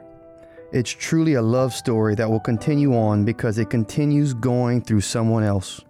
It's 0.73 0.91
truly 0.91 1.35
a 1.35 1.43
love 1.43 1.73
story 1.73 2.15
that 2.17 2.29
will 2.29 2.41
continue 2.41 2.95
on 2.97 3.25
because 3.25 3.59
it 3.59 3.71
continues 3.71 4.35
going 4.35 4.83
through 4.83 5.01
someone 5.01 5.45
else. 5.45 5.81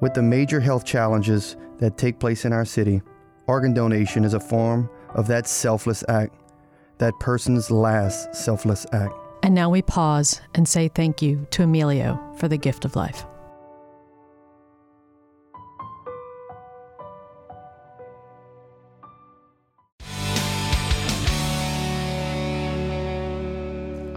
With 0.00 0.14
the 0.14 0.22
major 0.22 0.60
health 0.60 0.84
challenges 0.84 1.56
that 1.78 1.98
take 1.98 2.18
place 2.18 2.44
in 2.44 2.52
our 2.52 2.64
city, 2.64 3.02
organ 3.46 3.74
donation 3.74 4.24
is 4.24 4.34
a 4.34 4.40
form 4.40 4.90
of 5.14 5.26
that 5.28 5.46
selfless 5.46 6.04
act, 6.08 6.34
that 6.98 7.14
person's 7.20 7.70
last 7.70 8.34
selfless 8.34 8.86
act. 8.92 9.14
And 9.42 9.54
now 9.54 9.70
we 9.70 9.82
pause 9.82 10.40
and 10.54 10.68
say 10.68 10.88
thank 10.88 11.22
you 11.22 11.46
to 11.50 11.62
Emilio 11.62 12.20
for 12.36 12.48
the 12.48 12.56
gift 12.56 12.84
of 12.84 12.96
life. 12.96 13.24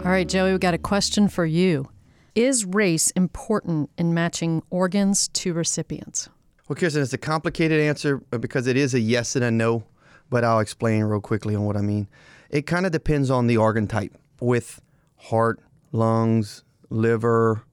All 0.04 0.10
right, 0.10 0.28
Joey, 0.28 0.52
we 0.52 0.58
got 0.58 0.74
a 0.74 0.78
question 0.78 1.28
for 1.28 1.46
you. 1.46 1.88
Is 2.34 2.64
race 2.64 3.12
important 3.12 3.88
in 3.96 4.12
matching 4.12 4.62
organs 4.68 5.28
to 5.28 5.52
recipients? 5.52 6.28
Well, 6.66 6.74
Kirsten, 6.74 7.02
it's 7.02 7.12
a 7.12 7.18
complicated 7.18 7.80
answer 7.80 8.20
uh, 8.32 8.38
because 8.38 8.66
it 8.66 8.76
is 8.76 8.94
a 8.94 9.00
yes 9.00 9.36
and 9.36 9.44
a 9.44 9.50
no, 9.50 9.84
but 10.32 10.44
I'll 10.44 10.60
explain 10.60 11.04
real 11.04 11.20
quickly 11.20 11.54
on 11.54 11.64
what 11.64 11.76
I 11.76 11.82
mean. 11.82 12.08
It 12.48 12.62
kind 12.62 12.86
of 12.86 12.90
depends 12.90 13.30
on 13.30 13.48
the 13.48 13.58
organ 13.58 13.86
type. 13.86 14.16
With 14.40 14.80
heart, 15.16 15.60
lungs, 15.92 16.64
liver, 16.88 17.64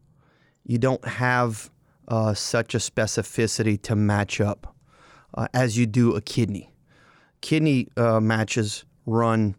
you 0.65 0.77
don't 0.77 1.03
have 1.07 1.71
uh, 2.09 2.33
such 2.33 2.75
a 2.75 2.79
specificity 2.79 3.81
to 3.83 3.95
match 3.95 4.41
up 4.41 4.75
uh, 5.35 5.47
as 5.53 5.77
you 5.77 5.85
do 5.85 6.15
a 6.15 6.21
kidney. 6.21 6.73
Kidney 7.39 7.87
uh, 7.95 8.19
matches 8.19 8.83
run 9.05 9.55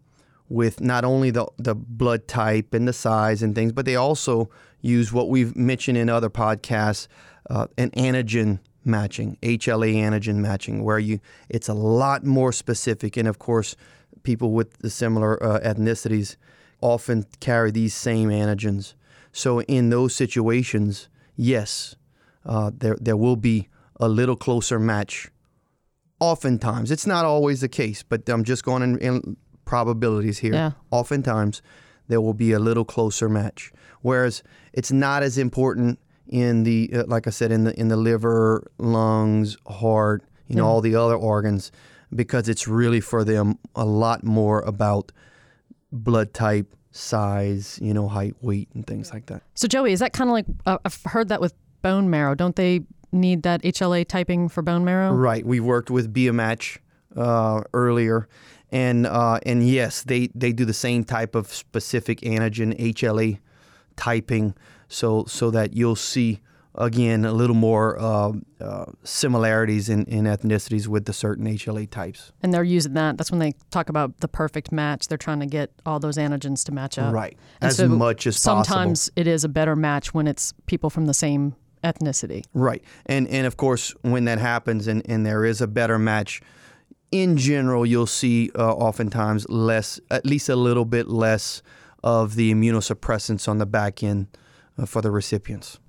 with 0.47 0.79
not 0.79 1.03
only 1.03 1.31
the, 1.31 1.47
the 1.57 1.73
blood 1.73 2.27
type 2.27 2.75
and 2.75 2.87
the 2.87 2.93
size 2.93 3.41
and 3.41 3.55
things, 3.55 3.71
but 3.71 3.85
they 3.85 3.95
also 3.95 4.47
use 4.79 5.11
what 5.11 5.27
we've 5.27 5.55
mentioned 5.55 5.97
in 5.97 6.07
other 6.07 6.29
podcasts, 6.29 7.07
uh, 7.49 7.65
an 7.79 7.89
antigen 7.91 8.59
matching, 8.83 9.37
HLA 9.41 9.95
antigen 9.95 10.35
matching, 10.35 10.83
where 10.83 10.99
you 10.99 11.19
it's 11.49 11.69
a 11.69 11.73
lot 11.73 12.23
more 12.23 12.51
specific. 12.51 13.17
And 13.17 13.27
of 13.27 13.39
course, 13.39 13.75
people 14.23 14.51
with 14.51 14.73
the 14.79 14.89
similar 14.89 15.41
uh, 15.43 15.59
ethnicities 15.59 16.35
often 16.81 17.25
carry 17.39 17.71
these 17.71 17.93
same 17.93 18.29
antigens. 18.29 18.93
So 19.31 19.61
in 19.63 19.89
those 19.89 20.15
situations, 20.15 21.09
yes, 21.35 21.95
uh, 22.45 22.71
there 22.75 22.97
there 22.99 23.17
will 23.17 23.35
be 23.35 23.69
a 23.99 24.09
little 24.09 24.35
closer 24.35 24.79
match. 24.79 25.29
Oftentimes, 26.19 26.91
it's 26.91 27.07
not 27.07 27.25
always 27.25 27.61
the 27.61 27.69
case, 27.69 28.03
but 28.03 28.27
I'm 28.29 28.43
just 28.43 28.63
going 28.63 28.83
in, 28.83 28.97
in 28.99 29.37
probabilities 29.65 30.39
here. 30.39 30.53
Yeah. 30.53 30.71
Oftentimes, 30.91 31.61
there 32.07 32.21
will 32.21 32.33
be 32.33 32.51
a 32.51 32.59
little 32.59 32.85
closer 32.85 33.29
match. 33.29 33.71
Whereas 34.01 34.43
it's 34.73 34.91
not 34.91 35.23
as 35.23 35.37
important 35.37 35.99
in 36.31 36.63
the, 36.63 36.89
uh, 36.93 37.03
like 37.07 37.27
I 37.27 37.29
said, 37.29 37.51
in 37.51 37.65
the 37.65 37.79
in 37.79 37.89
the 37.89 37.97
liver, 37.97 38.65
lungs, 38.79 39.57
heart, 39.67 40.23
you 40.47 40.55
know, 40.55 40.63
Yeah. 40.63 40.69
all 40.69 40.81
the 40.81 40.95
other 40.95 41.15
organs, 41.15 41.71
because 42.15 42.49
it's 42.49 42.67
really 42.67 42.99
for 43.01 43.23
them 43.23 43.57
a 43.75 43.85
lot 43.85 44.23
more 44.23 44.61
about 44.61 45.11
blood 45.91 46.33
type, 46.33 46.73
size, 46.91 47.77
you 47.81 47.93
know, 47.93 48.07
height, 48.07 48.35
weight, 48.41 48.69
and 48.73 48.85
things 48.87 49.13
like 49.13 49.25
that. 49.27 49.43
So, 49.55 49.67
Joey, 49.67 49.91
is 49.93 49.99
that 49.99 50.13
kind 50.13 50.29
of 50.29 50.33
like 50.33 50.45
uh, 50.65 50.77
I've 50.85 50.99
heard 51.05 51.27
that 51.29 51.41
with 51.41 51.53
bone 51.81 52.09
marrow? 52.09 52.33
Don't 52.35 52.55
they 52.55 52.81
need 53.11 53.43
that 53.43 53.61
HLA 53.63 54.05
typing 54.07 54.47
for 54.49 54.61
bone 54.61 54.85
marrow? 54.85 55.13
Right. 55.13 55.45
We 55.45 55.59
worked 55.59 55.89
with 55.91 56.13
Biomatch 56.13 56.77
uh, 57.15 57.61
earlier, 57.73 58.27
and 58.71 59.05
uh, 59.05 59.39
and 59.45 59.67
yes, 59.67 60.03
they 60.03 60.29
they 60.33 60.53
do 60.53 60.63
the 60.65 60.73
same 60.73 61.03
type 61.03 61.35
of 61.35 61.47
specific 61.53 62.21
antigen 62.21 62.77
HLA 62.79 63.39
typing, 63.97 64.53
so 64.91 65.25
so 65.25 65.49
that 65.51 65.73
you'll 65.75 65.95
see 65.95 66.41
again 66.75 67.25
a 67.25 67.33
little 67.33 67.55
more 67.55 67.99
uh, 67.99 68.31
uh, 68.59 68.85
similarities 69.03 69.89
in, 69.89 70.05
in 70.05 70.23
ethnicities 70.25 70.87
with 70.87 71.05
the 71.05 71.13
certain 71.13 71.45
HLA 71.45 71.89
types. 71.89 72.31
And 72.41 72.53
they're 72.53 72.63
using 72.63 72.93
that. 72.93 73.17
That's 73.17 73.31
when 73.31 73.39
they 73.39 73.53
talk 73.71 73.89
about 73.89 74.19
the 74.19 74.27
perfect 74.27 74.71
match. 74.71 75.07
They're 75.07 75.17
trying 75.17 75.41
to 75.41 75.45
get 75.45 75.71
all 75.85 75.99
those 75.99 76.17
antigens 76.17 76.63
to 76.65 76.71
match 76.71 76.97
up. 76.97 77.13
Right. 77.13 77.37
And 77.59 77.69
As 77.69 77.77
so 77.77 77.89
much 77.89 78.25
as 78.25 78.35
possible. 78.35 78.63
Sometimes 78.63 79.09
it 79.15 79.27
is 79.27 79.43
a 79.43 79.49
better 79.49 79.75
match 79.75 80.13
when 80.13 80.27
it's 80.27 80.53
people 80.65 80.89
from 80.89 81.07
the 81.07 81.13
same 81.13 81.55
ethnicity. 81.83 82.45
Right. 82.53 82.83
And 83.05 83.27
and 83.27 83.45
of 83.47 83.57
course, 83.57 83.93
when 84.01 84.25
that 84.25 84.39
happens 84.39 84.87
and, 84.87 85.01
and 85.09 85.25
there 85.25 85.43
is 85.43 85.61
a 85.61 85.67
better 85.67 85.99
match, 85.99 86.41
in 87.11 87.35
general, 87.37 87.85
you'll 87.85 88.07
see 88.07 88.49
uh, 88.55 88.73
oftentimes 88.73 89.49
less, 89.49 89.99
at 90.09 90.25
least 90.25 90.47
a 90.47 90.55
little 90.55 90.85
bit 90.85 91.09
less 91.09 91.61
of 92.03 92.35
the 92.35 92.53
immunosuppressants 92.53 93.47
on 93.47 93.57
the 93.57 93.65
back 93.65 94.01
end 94.01 94.27
for 94.85 95.01
the 95.01 95.11
recipients. 95.11 95.79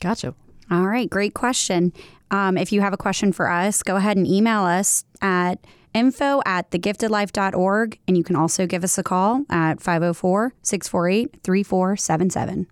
Gotcha. 0.00 0.34
All 0.70 0.86
right, 0.86 1.08
great 1.08 1.34
question. 1.34 1.92
Um, 2.30 2.58
if 2.58 2.72
you 2.72 2.80
have 2.82 2.92
a 2.92 2.98
question 2.98 3.32
for 3.32 3.50
us, 3.50 3.82
go 3.82 3.96
ahead 3.96 4.16
and 4.16 4.26
email 4.26 4.62
us 4.62 5.04
at 5.22 5.64
info 5.94 6.42
at 6.44 6.70
thegiftedlife.org. 6.70 7.98
And 8.06 8.16
you 8.16 8.22
can 8.22 8.36
also 8.36 8.66
give 8.66 8.84
us 8.84 8.98
a 8.98 9.02
call 9.02 9.44
at 9.48 9.80
504 9.80 10.54
648 10.62 11.42
3477. 11.42 12.66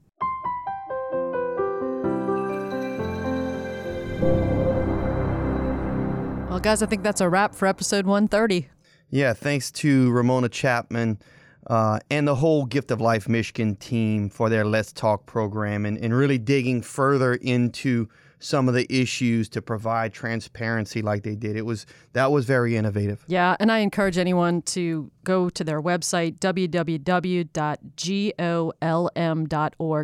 Well, 6.50 6.60
guys, 6.60 6.82
I 6.82 6.86
think 6.86 7.02
that's 7.02 7.20
a 7.20 7.28
wrap 7.28 7.54
for 7.54 7.66
episode 7.66 8.06
130. 8.06 8.68
Yeah, 9.10 9.34
thanks 9.34 9.70
to 9.72 10.10
Ramonia 10.10 10.48
Chapman 10.48 11.18
uh, 11.66 11.98
and 12.10 12.26
the 12.28 12.34
whole 12.34 12.64
Gift 12.64 12.90
of 12.90 13.00
Life 13.00 13.28
Michigan 13.28 13.76
team 13.76 14.28
for 14.28 14.48
their 14.48 14.64
Let's 14.64 14.92
Talk 14.92 15.26
program 15.26 15.84
and, 15.84 15.98
and 15.98 16.14
really 16.14 16.38
digging 16.38 16.82
further 16.82 17.34
into 17.34 18.08
some 18.38 18.68
of 18.68 18.74
the 18.74 18.86
issues 18.94 19.48
to 19.48 19.62
provide 19.62 20.12
transparency 20.12 21.00
like 21.02 21.22
they 21.22 21.34
did. 21.34 21.56
It 21.56 21.64
was 21.64 21.86
that 22.12 22.30
was 22.30 22.44
very 22.44 22.76
innovative. 22.76 23.24
Yeah, 23.26 23.56
and 23.58 23.72
I 23.72 23.78
encourage 23.78 24.18
anyone 24.18 24.62
to 24.62 25.10
go 25.24 25.48
to 25.50 25.64
their 25.64 25.80
website 25.82 26.38
www.golm.org 26.38 27.50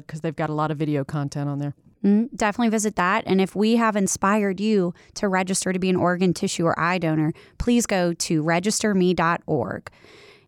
because 0.06 0.20
they've 0.20 0.36
got 0.36 0.50
a 0.50 0.54
lot 0.54 0.70
of 0.70 0.78
video 0.78 1.04
content 1.04 1.48
on 1.48 1.58
there. 1.58 1.74
Mm, 2.04 2.34
definitely 2.34 2.70
visit 2.70 2.96
that. 2.96 3.22
And 3.26 3.40
if 3.40 3.54
we 3.54 3.76
have 3.76 3.94
inspired 3.94 4.58
you 4.60 4.92
to 5.14 5.28
register 5.28 5.72
to 5.72 5.78
be 5.78 5.88
an 5.88 5.94
organ, 5.96 6.34
tissue, 6.34 6.64
or 6.64 6.76
eye 6.78 6.98
donor, 6.98 7.32
please 7.58 7.86
go 7.86 8.12
to 8.12 8.42
registerme.org. 8.42 9.90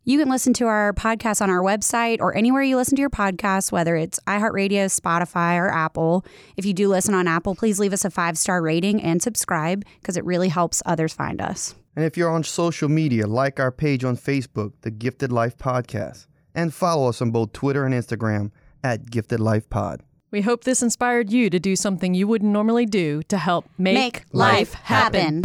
You 0.06 0.18
can 0.18 0.28
listen 0.28 0.52
to 0.54 0.66
our 0.66 0.92
podcast 0.92 1.40
on 1.40 1.48
our 1.48 1.62
website 1.62 2.18
or 2.20 2.36
anywhere 2.36 2.62
you 2.62 2.76
listen 2.76 2.94
to 2.96 3.00
your 3.00 3.08
podcast, 3.08 3.72
whether 3.72 3.96
it's 3.96 4.20
iHeartRadio, 4.26 4.84
Spotify, 4.86 5.56
or 5.56 5.70
Apple. 5.70 6.26
If 6.58 6.66
you 6.66 6.74
do 6.74 6.88
listen 6.88 7.14
on 7.14 7.26
Apple, 7.26 7.54
please 7.54 7.80
leave 7.80 7.94
us 7.94 8.04
a 8.04 8.10
five 8.10 8.36
star 8.36 8.60
rating 8.60 9.02
and 9.02 9.22
subscribe 9.22 9.82
because 10.00 10.18
it 10.18 10.24
really 10.26 10.48
helps 10.50 10.82
others 10.84 11.14
find 11.14 11.40
us. 11.40 11.74
And 11.96 12.04
if 12.04 12.18
you're 12.18 12.30
on 12.30 12.44
social 12.44 12.90
media, 12.90 13.26
like 13.26 13.58
our 13.58 13.72
page 13.72 14.04
on 14.04 14.18
Facebook, 14.18 14.72
The 14.82 14.90
Gifted 14.90 15.32
Life 15.32 15.56
Podcast, 15.56 16.26
and 16.54 16.74
follow 16.74 17.08
us 17.08 17.22
on 17.22 17.30
both 17.30 17.54
Twitter 17.54 17.86
and 17.86 17.94
Instagram 17.94 18.50
at 18.82 19.10
Gifted 19.10 19.40
Life 19.40 19.70
Pod. 19.70 20.02
We 20.30 20.42
hope 20.42 20.64
this 20.64 20.82
inspired 20.82 21.30
you 21.30 21.48
to 21.48 21.58
do 21.58 21.76
something 21.76 22.12
you 22.12 22.28
wouldn't 22.28 22.52
normally 22.52 22.84
do 22.84 23.22
to 23.28 23.38
help 23.38 23.70
make, 23.78 23.94
Make 23.94 24.24
life 24.32 24.74
happen. 24.74 25.44